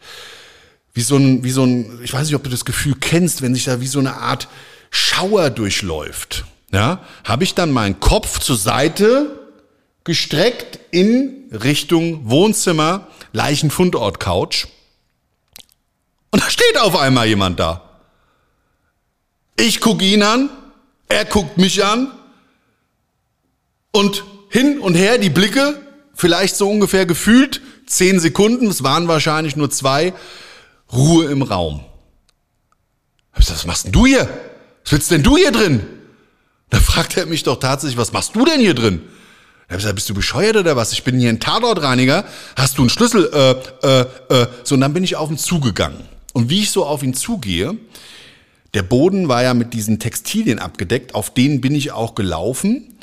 Wie 0.93 1.01
so 1.01 1.15
ein, 1.15 1.43
wie 1.43 1.51
so 1.51 1.63
ein, 1.63 1.99
ich 2.03 2.13
weiß 2.13 2.27
nicht, 2.27 2.35
ob 2.35 2.43
du 2.43 2.49
das 2.49 2.65
Gefühl 2.65 2.95
kennst, 2.99 3.41
wenn 3.41 3.53
sich 3.53 3.65
da 3.65 3.81
wie 3.81 3.87
so 3.87 3.99
eine 3.99 4.15
Art 4.15 4.47
Schauer 4.89 5.49
durchläuft. 5.49 6.45
Ja, 6.71 7.01
habe 7.23 7.43
ich 7.43 7.55
dann 7.55 7.71
meinen 7.71 7.99
Kopf 7.99 8.39
zur 8.39 8.57
Seite 8.57 9.38
gestreckt 10.09 10.79
in 10.89 11.45
Richtung 11.51 12.27
Wohnzimmer, 12.27 13.07
Leichenfundort 13.31 14.19
Couch 14.19 14.65
und 16.31 16.43
da 16.43 16.49
steht 16.49 16.79
auf 16.79 16.97
einmal 16.97 17.27
jemand 17.27 17.59
da. 17.59 18.01
Ich 19.55 19.79
gucke 19.81 20.03
ihn 20.03 20.23
an, 20.23 20.49
er 21.07 21.25
guckt 21.25 21.59
mich 21.59 21.85
an 21.85 22.11
und 23.91 24.23
hin 24.49 24.79
und 24.79 24.95
her 24.95 25.19
die 25.19 25.29
Blicke, 25.29 25.79
vielleicht 26.15 26.55
so 26.55 26.67
ungefähr 26.67 27.05
gefühlt, 27.05 27.61
zehn 27.85 28.19
Sekunden, 28.19 28.65
es 28.65 28.81
waren 28.81 29.07
wahrscheinlich 29.07 29.55
nur 29.55 29.69
zwei, 29.69 30.13
Ruhe 30.91 31.25
im 31.25 31.43
Raum. 31.43 31.85
Was 33.35 33.63
machst 33.67 33.85
denn 33.85 33.91
du 33.91 34.07
hier? 34.07 34.27
Was 34.83 34.91
willst 34.91 35.11
denn 35.11 35.21
du 35.21 35.37
hier 35.37 35.51
drin? 35.51 35.85
Da 36.71 36.79
fragt 36.79 37.15
er 37.15 37.27
mich 37.27 37.43
doch 37.43 37.59
tatsächlich, 37.59 37.97
was 37.97 38.11
machst 38.11 38.35
du 38.35 38.43
denn 38.43 38.59
hier 38.59 38.73
drin? 38.73 39.07
Da 39.69 39.73
hab 39.73 39.77
ich 39.77 39.83
gesagt, 39.83 39.95
bist 39.95 40.09
du 40.09 40.13
bescheuert 40.15 40.55
oder 40.55 40.75
was? 40.75 40.93
Ich 40.93 41.03
bin 41.03 41.19
hier 41.19 41.29
ein 41.29 41.39
Tatortreiniger. 41.39 42.25
Hast 42.55 42.79
du 42.79 42.81
einen 42.81 42.89
Schlüssel? 42.89 43.29
Äh, 43.31 43.87
äh, 43.87 44.01
äh. 44.41 44.47
So, 44.63 44.73
und 44.73 44.81
dann 44.81 44.93
bin 44.93 45.03
ich 45.03 45.15
auf 45.15 45.29
ihn 45.29 45.37
zugegangen. 45.37 45.99
Und 46.33 46.49
wie 46.49 46.61
ich 46.61 46.71
so 46.71 46.87
auf 46.87 47.03
ihn 47.03 47.13
zugehe, 47.13 47.77
der 48.73 48.81
Boden 48.81 49.27
war 49.27 49.43
ja 49.43 49.53
mit 49.53 49.75
diesen 49.75 49.99
Textilien 49.99 50.57
abgedeckt, 50.57 51.13
auf 51.13 51.31
denen 51.31 51.61
bin 51.61 51.75
ich 51.75 51.91
auch 51.91 52.15
gelaufen, 52.15 52.97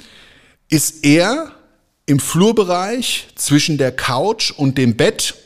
ist 0.68 1.04
er 1.04 1.52
im 2.04 2.18
Flurbereich 2.18 3.28
zwischen 3.36 3.78
der 3.78 3.92
Couch 3.92 4.50
und 4.50 4.76
dem 4.76 4.96
Bett, 4.96 5.36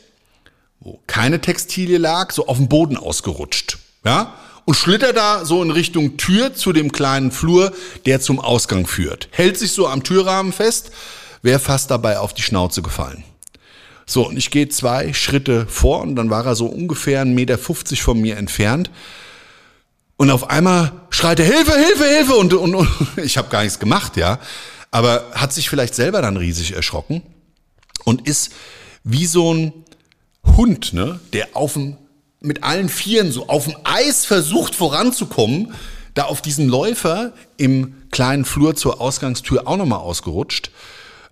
wo 0.79 0.99
keine 1.05 1.39
Textilie 1.39 1.99
lag, 1.99 2.31
so 2.31 2.47
auf 2.47 2.57
dem 2.57 2.67
Boden 2.67 2.97
ausgerutscht. 2.97 3.77
Ja? 4.03 4.33
Und 4.65 4.75
schlittert 4.75 5.17
da 5.17 5.43
so 5.45 5.63
in 5.63 5.71
Richtung 5.71 6.17
Tür 6.17 6.53
zu 6.53 6.71
dem 6.71 6.91
kleinen 6.91 7.31
Flur, 7.31 7.73
der 8.05 8.21
zum 8.21 8.39
Ausgang 8.39 8.85
führt. 8.85 9.27
Hält 9.31 9.57
sich 9.57 9.71
so 9.71 9.87
am 9.87 10.03
Türrahmen 10.03 10.53
fest, 10.53 10.91
wäre 11.41 11.59
fast 11.59 11.91
dabei 11.91 12.19
auf 12.19 12.33
die 12.33 12.43
Schnauze 12.43 12.81
gefallen. 12.81 13.23
So, 14.05 14.27
und 14.27 14.37
ich 14.37 14.51
gehe 14.51 14.69
zwei 14.69 15.13
Schritte 15.13 15.65
vor 15.67 16.01
und 16.01 16.15
dann 16.15 16.29
war 16.29 16.45
er 16.45 16.55
so 16.55 16.65
ungefähr 16.65 17.23
1,50 17.23 17.33
Meter 17.33 17.57
von 17.57 18.19
mir 18.19 18.37
entfernt. 18.37 18.91
Und 20.17 20.29
auf 20.29 20.49
einmal 20.49 20.91
schreit 21.09 21.39
er 21.39 21.45
Hilfe, 21.45 21.73
Hilfe, 21.73 22.05
Hilfe 22.05 22.35
und, 22.35 22.53
und, 22.53 22.75
und 22.75 22.89
ich 23.23 23.37
habe 23.37 23.49
gar 23.49 23.63
nichts 23.63 23.79
gemacht, 23.79 24.17
ja. 24.17 24.39
Aber 24.91 25.31
hat 25.33 25.53
sich 25.53 25.69
vielleicht 25.69 25.95
selber 25.95 26.21
dann 26.21 26.37
riesig 26.37 26.73
erschrocken 26.73 27.23
und 28.03 28.27
ist 28.27 28.51
wie 29.03 29.25
so 29.25 29.53
ein 29.53 29.73
Hund, 30.57 30.93
ne, 30.93 31.19
der 31.33 31.49
auf 31.53 31.73
dem, 31.73 31.97
mit 32.41 32.63
allen 32.63 32.89
Vieren 32.89 33.31
so 33.31 33.47
auf 33.47 33.65
dem 33.65 33.77
Eis 33.83 34.25
versucht 34.25 34.75
voranzukommen, 34.75 35.73
da 36.13 36.23
auf 36.23 36.41
diesem 36.41 36.67
Läufer 36.67 37.31
im 37.57 37.95
kleinen 38.11 38.43
Flur 38.43 38.75
zur 38.75 38.99
Ausgangstür 38.99 39.67
auch 39.67 39.77
nochmal 39.77 39.99
ausgerutscht. 39.99 40.71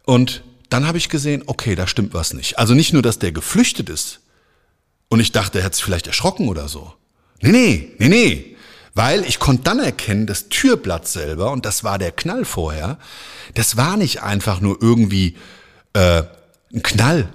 Und 0.06 0.44
dann 0.70 0.88
habe 0.88 0.98
ich 0.98 1.10
gesehen, 1.10 1.44
okay, 1.48 1.76
da 1.76 1.88
stimmt 1.88 2.14
was 2.14 2.34
nicht. 2.34 2.60
Also 2.60 2.76
nicht 2.76 2.94
nur, 2.94 3.02
dass 3.02 3.20
der 3.20 3.32
geflüchtet 3.32 3.90
ist 3.90 4.22
und 5.10 5.20
ich 5.20 5.32
dachte, 5.32 5.60
er 5.60 5.66
hat 5.66 5.76
sich 5.76 5.84
vielleicht 5.84 6.08
erschrocken 6.08 6.48
oder 6.48 6.68
so. 6.68 6.94
Nee, 7.42 7.52
nee, 7.52 7.92
nee, 7.98 8.08
nee. 8.08 8.56
Weil 8.94 9.24
ich 9.26 9.40
konnte 9.40 9.64
dann 9.64 9.80
erkennen, 9.80 10.28
das 10.28 10.50
Türblatt 10.50 11.08
selber, 11.08 11.52
und 11.52 11.66
das 11.66 11.84
war 11.84 11.98
der 11.98 12.12
Knall 12.12 12.46
vorher, 12.46 12.98
das 13.56 13.78
war 13.78 13.98
nicht 13.98 14.22
einfach 14.22 14.62
nur 14.62 14.78
irgendwie 14.82 15.36
äh, 15.94 16.24
ein 16.74 16.84
Knall. 16.84 17.30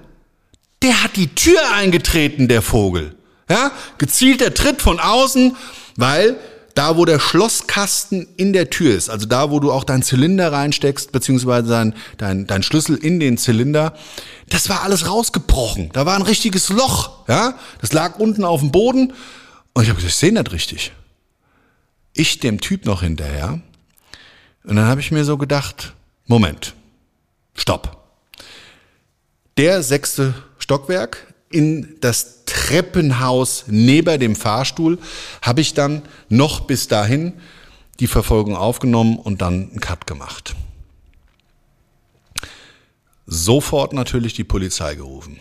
Der 0.83 1.03
hat 1.03 1.17
die 1.17 1.35
Tür 1.35 1.61
eingetreten, 1.75 2.49
der 2.49 2.63
Vogel. 2.63 3.17
Ja, 3.49 3.73
gezielter 3.99 4.55
Tritt 4.55 4.81
von 4.81 4.99
außen, 4.99 5.57
weil 5.97 6.37
da 6.75 6.97
wo 6.97 7.05
der 7.05 7.21
Schlosskasten 7.21 8.27
in 8.37 8.53
der 8.53 8.69
Tür 8.69 8.95
ist, 8.95 9.09
also 9.09 9.27
da 9.27 9.51
wo 9.51 9.61
du 9.61 9.71
auch 9.71 9.85
deinen 9.85 10.03
Zylinder 10.03 10.53
reinsteckst, 10.53 11.13
beziehungsweise 11.13 11.69
dein, 11.69 11.95
dein, 12.19 12.47
dein 12.47 12.63
Schlüssel 12.63 12.97
in 12.97 13.21
den 13.21 13.39
Zylinder, 13.39 13.95
das 14.49 14.69
war 14.69 14.83
alles 14.83 15.09
rausgebrochen. 15.09 15.91
Da 15.93 16.05
war 16.05 16.17
ein 16.17 16.23
richtiges 16.23 16.69
Loch, 16.71 17.29
ja. 17.29 17.55
Das 17.81 17.93
lag 17.93 18.19
unten 18.19 18.45
auf 18.45 18.61
dem 18.61 18.73
Boden 18.73 19.13
und 19.73 19.83
ich 19.83 19.89
habe 19.89 19.97
gesagt, 19.97 20.15
ich 20.15 20.17
sehe 20.17 20.33
nicht 20.33 20.53
richtig. 20.53 20.93
Ich 22.13 22.41
dem 22.41 22.61
Typ 22.61 22.87
noch 22.87 23.03
hinterher. 23.03 23.61
Und 24.65 24.77
dann 24.77 24.87
habe 24.87 25.01
ich 25.01 25.11
mir 25.11 25.25
so 25.25 25.37
gedacht, 25.37 25.95
Moment, 26.27 26.75
stopp. 27.55 28.05
Der 29.57 29.83
sechste 29.83 30.35
Stockwerk, 30.59 31.34
in 31.55 31.97
das 32.01 32.45
Treppenhaus 32.45 33.65
neben 33.69 34.19
dem 34.19 34.35
Fahrstuhl, 34.35 34.99
habe 35.41 35.61
ich 35.61 35.73
dann 35.73 36.03
noch 36.29 36.63
bis 36.63 36.89
dahin 36.89 37.33
die 38.01 38.09
Verfolgung 38.09 38.57
aufgenommen 38.57 39.19
und 39.19 39.41
dann 39.41 39.71
einen 39.71 39.81
Cut 39.81 40.07
gemacht. 40.07 40.57
Sofort 43.27 43.93
natürlich 43.93 44.35
die 44.35 44.45
Polizei 44.45 44.97
gerufen. 44.97 45.39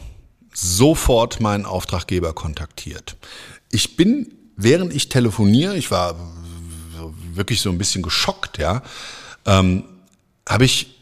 Sofort 0.54 1.41
meinen 1.41 1.65
Auftraggeber 1.65 2.34
kontaktiert. 2.34 3.17
Ich 3.71 3.95
bin, 3.95 4.32
während 4.56 4.93
ich 4.93 5.10
telefoniere, 5.10 5.76
ich 5.76 5.89
war 5.89 6.15
wirklich 7.34 7.60
so 7.60 7.71
ein 7.71 7.80
bisschen 7.80 8.04
geschockt, 8.04 8.60
ja, 8.60 8.84
ähm, 9.45 9.84
habe 10.47 10.65
ich 10.65 10.95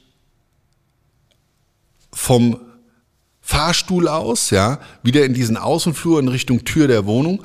vom 2.13 2.70
Fahrstuhl 3.51 4.07
aus, 4.07 4.49
ja, 4.49 4.79
wieder 5.03 5.25
in 5.25 5.33
diesen 5.33 5.57
Außenflur 5.57 6.21
in 6.21 6.29
Richtung 6.29 6.63
Tür 6.63 6.87
der 6.87 7.05
Wohnung, 7.05 7.43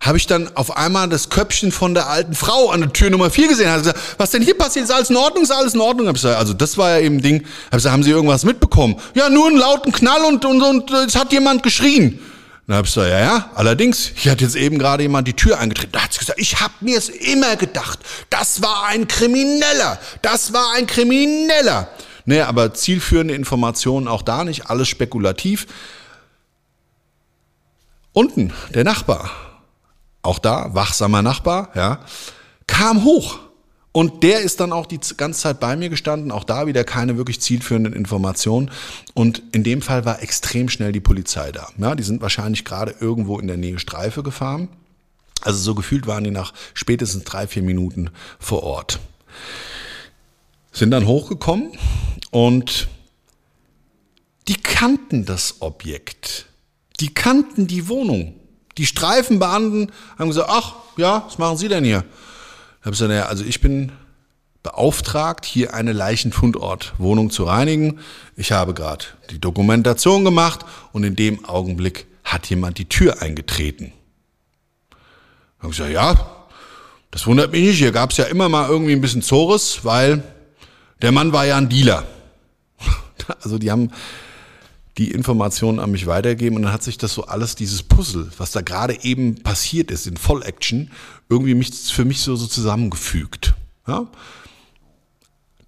habe 0.00 0.18
ich 0.18 0.26
dann 0.26 0.54
auf 0.54 0.76
einmal 0.76 1.08
das 1.08 1.30
Köpfchen 1.30 1.72
von 1.72 1.94
der 1.94 2.10
alten 2.10 2.34
Frau 2.34 2.68
an 2.68 2.82
der 2.82 2.92
Tür 2.92 3.08
Nummer 3.08 3.30
4 3.30 3.48
gesehen. 3.48 3.70
Hat 3.70 3.78
gesagt, 3.78 3.98
was 4.18 4.32
denn 4.32 4.42
hier 4.42 4.58
passiert? 4.58 4.84
Ist 4.84 4.90
alles 4.90 5.08
in 5.08 5.16
Ordnung? 5.16 5.44
Ist 5.44 5.50
alles 5.50 5.72
in 5.72 5.80
Ordnung? 5.80 6.08
Hab 6.08 6.16
ich 6.16 6.20
gesagt, 6.20 6.38
also 6.38 6.52
das 6.52 6.76
war 6.76 6.90
ja 6.90 7.06
eben 7.06 7.22
Ding. 7.22 7.38
Hab 7.38 7.46
ich 7.46 7.70
gesagt, 7.70 7.92
haben 7.94 8.02
Sie 8.02 8.10
irgendwas 8.10 8.44
mitbekommen? 8.44 8.96
Ja, 9.14 9.30
nur 9.30 9.46
einen 9.48 9.56
lauten 9.56 9.92
Knall 9.92 10.26
und, 10.26 10.44
und, 10.44 10.60
und 10.60 10.90
es 10.90 11.16
hat 11.16 11.32
jemand 11.32 11.62
geschrien. 11.62 12.18
Dann 12.66 12.76
hab 12.76 12.84
ich 12.84 12.92
gesagt, 12.92 13.10
ja, 13.10 13.20
ja, 13.20 13.50
allerdings, 13.54 14.10
hier 14.14 14.32
hat 14.32 14.42
jetzt 14.42 14.56
eben 14.56 14.78
gerade 14.78 15.04
jemand 15.04 15.26
die 15.26 15.32
Tür 15.32 15.58
eingetreten. 15.58 15.92
Da 15.92 16.02
hat 16.02 16.12
sie 16.12 16.18
gesagt, 16.18 16.38
ich 16.38 16.60
hab 16.60 16.82
mir 16.82 16.98
es 16.98 17.08
immer 17.08 17.56
gedacht, 17.56 17.98
das 18.28 18.60
war 18.60 18.88
ein 18.88 19.08
Krimineller, 19.08 19.98
das 20.20 20.52
war 20.52 20.74
ein 20.74 20.86
Krimineller. 20.86 21.88
Nee, 22.26 22.40
aber 22.40 22.74
zielführende 22.74 23.34
Informationen 23.34 24.08
auch 24.08 24.22
da 24.22 24.44
nicht, 24.44 24.68
alles 24.68 24.88
spekulativ. 24.88 25.66
Unten, 28.12 28.52
der 28.74 28.84
Nachbar, 28.84 29.30
auch 30.22 30.38
da, 30.38 30.74
wachsamer 30.74 31.22
Nachbar, 31.22 31.70
ja, 31.74 32.00
kam 32.66 33.04
hoch. 33.04 33.38
Und 33.92 34.22
der 34.22 34.40
ist 34.40 34.60
dann 34.60 34.72
auch 34.72 34.84
die 34.84 35.00
ganze 35.16 35.40
Zeit 35.40 35.58
bei 35.58 35.74
mir 35.74 35.88
gestanden, 35.88 36.30
auch 36.30 36.44
da 36.44 36.66
wieder 36.66 36.84
keine 36.84 37.16
wirklich 37.16 37.40
zielführenden 37.40 37.94
Informationen. 37.94 38.70
Und 39.14 39.42
in 39.52 39.62
dem 39.62 39.80
Fall 39.80 40.04
war 40.04 40.22
extrem 40.22 40.68
schnell 40.68 40.92
die 40.92 41.00
Polizei 41.00 41.50
da. 41.50 41.68
Ja, 41.78 41.94
die 41.94 42.02
sind 42.02 42.20
wahrscheinlich 42.20 42.66
gerade 42.66 42.94
irgendwo 43.00 43.38
in 43.38 43.46
der 43.46 43.56
Nähe 43.56 43.78
Streife 43.78 44.22
gefahren. 44.22 44.68
Also 45.40 45.60
so 45.60 45.74
gefühlt 45.74 46.06
waren 46.06 46.24
die 46.24 46.30
nach 46.30 46.52
spätestens 46.74 47.24
drei, 47.24 47.46
vier 47.46 47.62
Minuten 47.62 48.10
vor 48.38 48.64
Ort. 48.64 48.98
Sind 50.76 50.90
dann 50.90 51.06
hochgekommen 51.06 51.70
und 52.30 52.88
die 54.46 54.60
kannten 54.60 55.24
das 55.24 55.62
Objekt. 55.62 56.44
Die 57.00 57.14
kannten 57.14 57.66
die 57.66 57.88
Wohnung. 57.88 58.34
Die 58.76 58.84
Streifenbeamten 58.84 59.90
haben 60.18 60.28
gesagt, 60.28 60.50
ach 60.50 60.74
ja, 60.98 61.24
was 61.24 61.38
machen 61.38 61.56
Sie 61.56 61.68
denn 61.68 61.82
hier? 61.82 62.04
Ich 62.80 62.80
habe 62.82 62.90
gesagt, 62.90 63.08
naja, 63.08 63.24
also 63.24 63.42
ich 63.42 63.62
bin 63.62 63.90
beauftragt, 64.62 65.46
hier 65.46 65.72
eine 65.72 65.94
Leichenfundortwohnung 65.94 67.30
zu 67.30 67.44
reinigen. 67.44 68.00
Ich 68.36 68.52
habe 68.52 68.74
gerade 68.74 69.06
die 69.30 69.40
Dokumentation 69.40 70.26
gemacht 70.26 70.66
und 70.92 71.04
in 71.04 71.16
dem 71.16 71.46
Augenblick 71.46 72.06
hat 72.22 72.50
jemand 72.50 72.76
die 72.76 72.86
Tür 72.86 73.22
eingetreten. 73.22 73.94
Ich 74.90 75.62
habe 75.62 75.70
gesagt, 75.70 75.90
ja, 75.90 76.46
das 77.12 77.26
wundert 77.26 77.50
mich 77.52 77.62
nicht. 77.62 77.78
Hier 77.78 77.92
gab 77.92 78.10
es 78.10 78.18
ja 78.18 78.24
immer 78.24 78.50
mal 78.50 78.68
irgendwie 78.68 78.92
ein 78.92 79.00
bisschen 79.00 79.22
Zores, 79.22 79.86
weil 79.86 80.22
der 81.02 81.12
Mann 81.12 81.32
war 81.32 81.46
ja 81.46 81.56
ein 81.56 81.68
Dealer. 81.68 82.04
Also 83.42 83.58
die 83.58 83.72
haben 83.72 83.90
die 84.98 85.10
Informationen 85.10 85.78
an 85.78 85.90
mich 85.90 86.06
weitergeben 86.06 86.56
und 86.56 86.62
dann 86.62 86.72
hat 86.72 86.82
sich 86.82 86.96
das 86.96 87.12
so 87.12 87.24
alles, 87.24 87.54
dieses 87.54 87.82
Puzzle, 87.82 88.30
was 88.38 88.52
da 88.52 88.62
gerade 88.62 89.02
eben 89.02 89.42
passiert 89.42 89.90
ist 89.90 90.06
in 90.06 90.16
Voll-Action, 90.16 90.90
irgendwie 91.28 91.54
mich, 91.54 91.72
für 91.92 92.04
mich 92.04 92.20
so, 92.20 92.36
so 92.36 92.46
zusammengefügt. 92.46 93.54
Ja? 93.86 94.06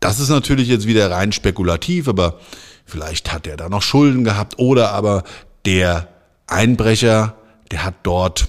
Das 0.01 0.21
ist 0.21 0.29
natürlich 0.29 0.69
jetzt 0.69 0.87
wieder 0.87 1.11
rein 1.11 1.33
spekulativ, 1.33 2.09
aber 2.09 2.38
vielleicht 2.87 3.33
hat 3.33 3.47
er 3.47 3.57
da 3.57 3.69
noch 3.69 3.83
Schulden 3.83 4.25
gehabt 4.25 4.59
oder 4.59 4.93
aber 4.93 5.25
der 5.64 6.09
Einbrecher, 6.47 7.37
der 7.71 7.85
hat 7.85 7.95
dort 8.05 8.49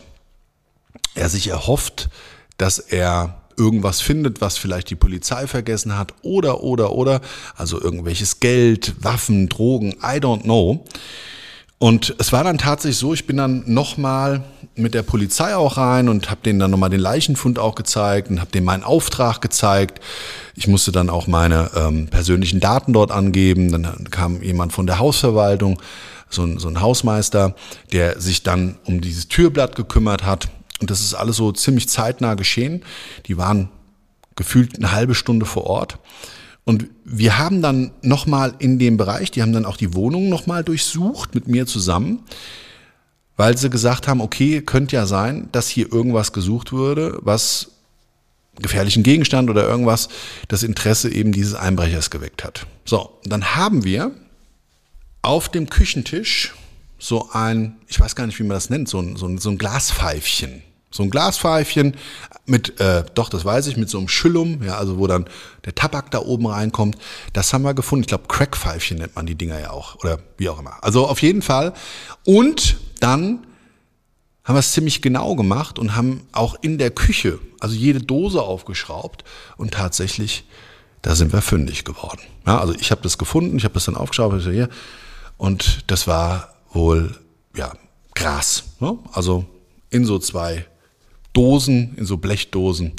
er 1.15 1.29
sich 1.29 1.49
erhofft, 1.49 2.09
dass 2.57 2.79
er 2.79 3.38
irgendwas 3.59 4.01
findet, 4.01 4.41
was 4.41 4.57
vielleicht 4.57 4.89
die 4.89 4.95
Polizei 4.95 5.45
vergessen 5.45 5.97
hat 5.97 6.13
oder, 6.21 6.63
oder, 6.63 6.93
oder, 6.93 7.21
also 7.55 7.79
irgendwelches 7.79 8.39
Geld, 8.39 8.95
Waffen, 9.01 9.49
Drogen, 9.49 9.91
I 10.01 10.17
don't 10.19 10.43
know. 10.43 10.85
Und 11.81 12.13
es 12.17 12.33
war 12.33 12.43
dann 12.43 12.57
tatsächlich 12.57 12.97
so, 12.97 13.13
ich 13.13 13.25
bin 13.25 13.37
dann 13.37 13.63
nochmal 13.65 14.43
mit 14.75 14.93
der 14.93 15.01
Polizei 15.01 15.55
auch 15.55 15.77
rein 15.77 16.09
und 16.09 16.29
habe 16.29 16.41
denen 16.43 16.59
dann 16.59 16.71
nochmal 16.71 16.89
den 16.89 16.99
Leichenfund 16.99 17.57
auch 17.57 17.75
gezeigt 17.75 18.29
und 18.29 18.41
habe 18.41 18.51
denen 18.51 18.65
meinen 18.65 18.83
Auftrag 18.83 19.39
gezeigt. 19.39 20.03
Ich 20.55 20.67
musste 20.67 20.91
dann 20.91 21.09
auch 21.09 21.27
meine 21.27 21.71
ähm, 21.75 22.07
persönlichen 22.07 22.59
Daten 22.59 22.91
dort 22.91 23.11
angeben. 23.11 23.71
Dann 23.71 24.09
kam 24.11 24.41
jemand 24.43 24.73
von 24.73 24.87
der 24.87 24.99
Hausverwaltung, 24.99 25.79
so 26.29 26.43
ein, 26.43 26.59
so 26.59 26.67
ein 26.67 26.81
Hausmeister, 26.81 27.55
der 27.93 28.19
sich 28.19 28.43
dann 28.43 28.77
um 28.83 28.99
dieses 28.99 29.29
Türblatt 29.29 29.77
gekümmert 29.77 30.25
hat. 30.25 30.49
Und 30.79 30.89
das 30.89 31.01
ist 31.01 31.13
alles 31.13 31.37
so 31.37 31.51
ziemlich 31.51 31.89
zeitnah 31.89 32.35
geschehen. 32.35 32.83
Die 33.25 33.37
waren 33.37 33.69
gefühlt 34.35 34.77
eine 34.77 34.91
halbe 34.91 35.15
Stunde 35.15 35.45
vor 35.45 35.65
Ort. 35.65 35.99
Und 36.63 36.85
wir 37.03 37.37
haben 37.37 37.61
dann 37.61 37.91
nochmal 38.01 38.53
in 38.59 38.79
dem 38.79 38.97
Bereich, 38.97 39.31
die 39.31 39.41
haben 39.41 39.53
dann 39.53 39.65
auch 39.65 39.77
die 39.77 39.95
Wohnung 39.95 40.29
nochmal 40.29 40.63
durchsucht 40.63 41.33
mit 41.33 41.47
mir 41.47 41.65
zusammen, 41.65 42.23
weil 43.37 43.57
sie 43.57 43.69
gesagt 43.69 44.07
haben, 44.07 44.21
okay, 44.21 44.61
könnte 44.61 44.95
ja 44.95 45.05
sein, 45.05 45.49
dass 45.51 45.67
hier 45.67 45.91
irgendwas 45.91 46.31
gesucht 46.31 46.71
würde, 46.71 47.17
was 47.21 47.71
gefährlichen 48.61 49.03
Gegenstand 49.03 49.49
oder 49.49 49.67
irgendwas 49.67 50.09
das 50.47 50.63
Interesse 50.63 51.11
eben 51.11 51.31
dieses 51.31 51.55
Einbrechers 51.55 52.09
geweckt 52.09 52.43
hat. 52.43 52.67
So, 52.85 53.19
dann 53.23 53.55
haben 53.55 53.83
wir 53.83 54.11
auf 55.21 55.49
dem 55.49 55.69
Küchentisch 55.69 56.53
so 56.99 57.29
ein, 57.31 57.77
ich 57.87 57.99
weiß 57.99 58.15
gar 58.15 58.27
nicht, 58.27 58.37
wie 58.39 58.43
man 58.43 58.55
das 58.55 58.69
nennt, 58.69 58.89
so 58.89 58.99
ein, 58.99 59.15
so 59.15 59.25
ein, 59.25 59.37
so 59.37 59.49
ein 59.49 59.57
Glaspfeifchen. 59.57 60.61
So 60.91 61.03
ein 61.03 61.09
Glaspfeifchen 61.09 61.95
mit, 62.45 62.79
äh, 62.79 63.03
doch, 63.13 63.29
das 63.29 63.45
weiß 63.45 63.67
ich, 63.67 63.77
mit 63.77 63.89
so 63.89 63.99
einem 63.99 64.07
Schüllum, 64.07 64.63
ja, 64.63 64.77
also 64.77 64.97
wo 64.97 65.05
dann 65.05 65.25
der 65.65 65.75
Tabak 65.75 66.09
da 66.11 66.19
oben 66.19 66.47
reinkommt. 66.47 66.97
Das 67.33 67.53
haben 67.53 67.61
wir 67.61 67.73
gefunden. 67.73 68.03
Ich 68.03 68.07
glaube, 68.07 68.25
Crackpfeifchen 68.27 68.97
nennt 68.97 69.15
man 69.15 69.27
die 69.27 69.35
Dinger 69.35 69.59
ja 69.59 69.69
auch. 69.69 69.95
Oder 69.97 70.19
wie 70.37 70.49
auch 70.49 70.59
immer. 70.59 70.83
Also 70.83 71.07
auf 71.07 71.21
jeden 71.21 71.41
Fall. 71.41 71.73
Und 72.25 72.77
dann 72.99 73.45
haben 74.43 74.55
wir 74.55 74.59
es 74.59 74.71
ziemlich 74.71 75.03
genau 75.03 75.35
gemacht 75.35 75.77
und 75.77 75.95
haben 75.95 76.25
auch 76.31 76.55
in 76.61 76.79
der 76.79 76.89
Küche, 76.89 77.37
also 77.59 77.75
jede 77.75 77.99
Dose 77.99 78.41
aufgeschraubt 78.41 79.23
und 79.57 79.75
tatsächlich, 79.75 80.43
da 81.03 81.13
sind 81.13 81.33
wir 81.33 81.43
fündig 81.43 81.85
geworden. 81.85 82.21
Ja, 82.47 82.59
also 82.59 82.73
ich 82.73 82.89
habe 82.89 83.01
das 83.03 83.19
gefunden, 83.19 83.57
ich 83.57 83.63
habe 83.63 83.75
das 83.75 83.85
dann 83.85 83.95
aufgeschraubt, 83.95 84.41
hier, 84.41 84.69
und 85.37 85.83
das 85.85 86.07
war 86.07 86.55
wohl, 86.71 87.15
ja, 87.55 87.73
Gras. 88.15 88.63
Ne? 88.79 88.97
Also 89.13 89.45
in 89.91 90.03
so 90.03 90.17
zwei 90.17 90.65
Dosen, 91.33 91.95
in 91.97 92.05
so 92.05 92.17
Blechdosen, 92.17 92.93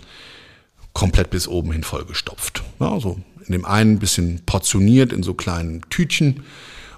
komplett 0.93 1.31
bis 1.31 1.49
oben 1.49 1.73
hin 1.73 1.85
vollgestopft. 1.85 2.63
Ja, 2.79 2.99
so 3.01 3.21
in 3.47 3.53
dem 3.53 3.65
einen 3.65 3.95
ein 3.95 3.99
bisschen 3.99 4.43
portioniert 4.47 5.13
in 5.13 5.23
so 5.23 5.35
kleinen 5.35 5.83
Tütchen 5.91 6.45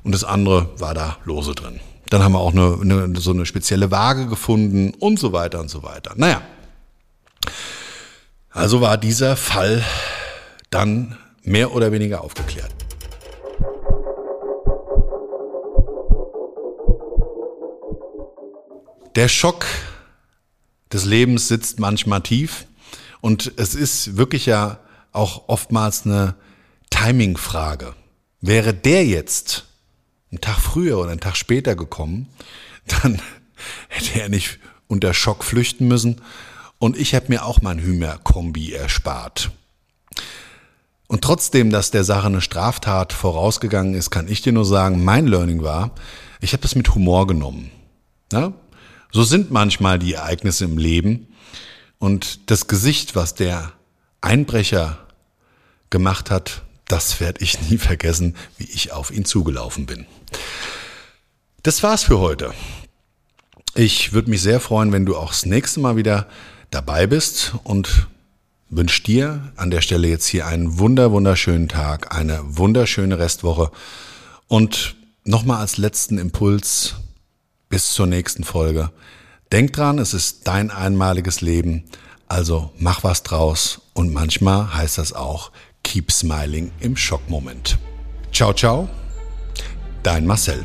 und 0.03 0.13
das 0.13 0.25
andere 0.25 0.69
war 0.79 0.95
da 0.95 1.19
lose 1.25 1.55
drin. 1.55 1.81
Dann 2.11 2.23
haben 2.23 2.33
wir 2.33 2.41
auch 2.41 2.53
eine, 2.53 2.79
eine, 2.81 3.21
so 3.21 3.31
eine 3.31 3.47
spezielle 3.47 3.91
Waage 3.91 4.27
gefunden 4.27 4.93
und 4.99 5.19
so 5.19 5.33
weiter 5.33 5.61
und 5.61 5.71
so 5.71 5.83
weiter. 5.83 6.13
Naja, 6.17 6.43
also 8.51 8.83
war 8.83 8.99
dieser 8.99 9.37
Fall 9.37 9.83
dann 10.69 11.17
mehr 11.43 11.75
oder 11.75 11.91
weniger 11.91 12.23
aufgeklärt. 12.23 12.71
Der 19.15 19.29
Schock 19.29 19.67
des 20.93 21.05
Lebens 21.05 21.49
sitzt 21.49 21.79
manchmal 21.81 22.21
tief 22.21 22.67
und 23.21 23.53
es 23.57 23.75
ist 23.75 24.17
wirklich 24.17 24.47
ja 24.47 24.79
auch 25.13 25.49
oftmals 25.49 26.05
eine 26.05 26.35
Timing-Frage. 26.91 27.95
Wäre 28.41 28.75
der 28.75 29.07
jetzt 29.07 29.67
einen 30.31 30.41
Tag 30.41 30.59
früher 30.59 30.99
oder 30.99 31.11
einen 31.11 31.21
Tag 31.21 31.37
später 31.37 31.75
gekommen, 31.77 32.29
dann 33.03 33.21
hätte 33.89 34.21
er 34.21 34.29
nicht 34.29 34.59
unter 34.89 35.15
Schock 35.15 35.45
flüchten 35.45 35.89
müssen 35.89 36.21
und 36.79 36.99
ich 36.99 37.15
habe 37.15 37.27
mir 37.29 37.45
auch 37.45 37.63
mein 37.63 37.79
Hümer-Kombi 37.79 38.73
erspart. 38.73 39.51
Und 41.07 41.23
trotzdem, 41.23 41.71
dass 41.71 41.91
der 41.91 42.05
Sache 42.05 42.27
eine 42.27 42.41
Straftat 42.41 43.13
vorausgegangen 43.13 43.95
ist, 43.95 44.11
kann 44.11 44.29
ich 44.29 44.43
dir 44.43 44.53
nur 44.53 44.65
sagen, 44.65 45.05
mein 45.05 45.27
Learning 45.27 45.63
war, 45.63 45.93
ich 46.41 46.55
habe 46.55 46.63
das 46.63 46.75
mit 46.75 46.95
Humor 46.95 47.27
genommen. 47.27 47.71
Ja? 48.33 48.55
So 49.13 49.23
sind 49.23 49.51
manchmal 49.51 49.99
die 49.99 50.15
Ereignisse 50.15 50.65
im 50.65 50.79
Leben. 50.79 51.29
Und 51.99 52.51
das 52.51 52.67
Gesicht, 52.67 53.15
was 53.15 53.35
der 53.35 53.73
Einbrecher 54.23 54.99
gemacht 55.91 56.31
hat, 56.31 56.63
das 56.89 57.21
werde 57.21 57.43
ich 57.43 57.61
nie 57.71 57.79
vergessen, 57.79 58.35
wie 58.57 58.65
ich 58.65 58.93
auf 58.93 59.11
ihn 59.11 59.27
zugelaufen 59.27 59.87
bin. 59.87 60.07
Das 61.63 61.83
war's 61.83 62.05
für 62.05 62.19
heute. 62.19 62.53
Ich 63.75 64.13
würde 64.13 64.31
mich 64.31 64.43
sehr 64.43 64.61
freuen, 64.61 64.93
wenn 64.93 65.07
du 65.07 65.17
auch 65.17 65.29
das 65.29 65.47
nächste 65.47 65.81
Mal 65.81 65.97
wieder 65.97 66.27
dabei 66.71 67.07
bist 67.07 67.55
und 67.65 68.09
wünsche 68.69 69.03
dir 69.03 69.53
an 69.57 69.71
der 69.71 69.83
Stelle 69.83 70.09
jetzt 70.09 70.27
hier 70.27 70.47
einen 70.47 70.79
wunder, 70.79 71.13
wunderschönen 71.13 71.69
Tag, 71.69 72.15
eine 72.17 72.41
wunderschöne 72.43 73.19
Restwoche 73.19 73.71
und 74.49 74.97
nochmal 75.25 75.59
als 75.59 75.77
letzten 75.77 76.19
Impuls, 76.19 76.97
bis 77.73 77.95
zur 77.95 78.07
nächsten 78.07 78.45
Folge. 78.45 78.91
Denk 79.51 79.73
dran, 79.73 79.99
es 79.99 80.13
ist 80.13 80.47
dein 80.47 80.71
einmaliges 80.71 81.41
Leben, 81.41 81.85
also 82.29 82.71
mach 82.77 83.03
was 83.03 83.23
draus 83.23 83.81
und 83.95 84.13
manchmal 84.13 84.75
heißt 84.75 84.99
das 84.99 85.15
auch 85.15 85.51
Keep 85.83 86.13
Smiling 86.13 86.71
im 86.81 86.99
Schockmoment. 86.99 87.79
Ciao, 88.31 88.53
ciao, 88.53 88.91
dein 90.03 90.27
Marcel. 90.27 90.63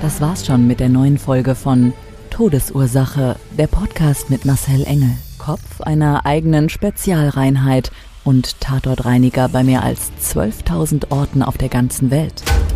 Das 0.00 0.22
war's 0.22 0.46
schon 0.46 0.66
mit 0.66 0.80
der 0.80 0.88
neuen 0.88 1.18
Folge 1.18 1.54
von 1.54 1.92
Todesursache, 2.30 3.36
der 3.58 3.66
Podcast 3.66 4.30
mit 4.30 4.46
Marcel 4.46 4.84
Engel, 4.84 5.18
Kopf 5.36 5.82
einer 5.82 6.24
eigenen 6.24 6.70
Spezialreinheit 6.70 7.92
und 8.24 8.58
Tatortreiniger 8.58 9.50
bei 9.50 9.64
mehr 9.64 9.82
als 9.82 10.12
12.000 10.22 11.10
Orten 11.10 11.42
auf 11.42 11.58
der 11.58 11.68
ganzen 11.68 12.10
Welt. 12.10 12.42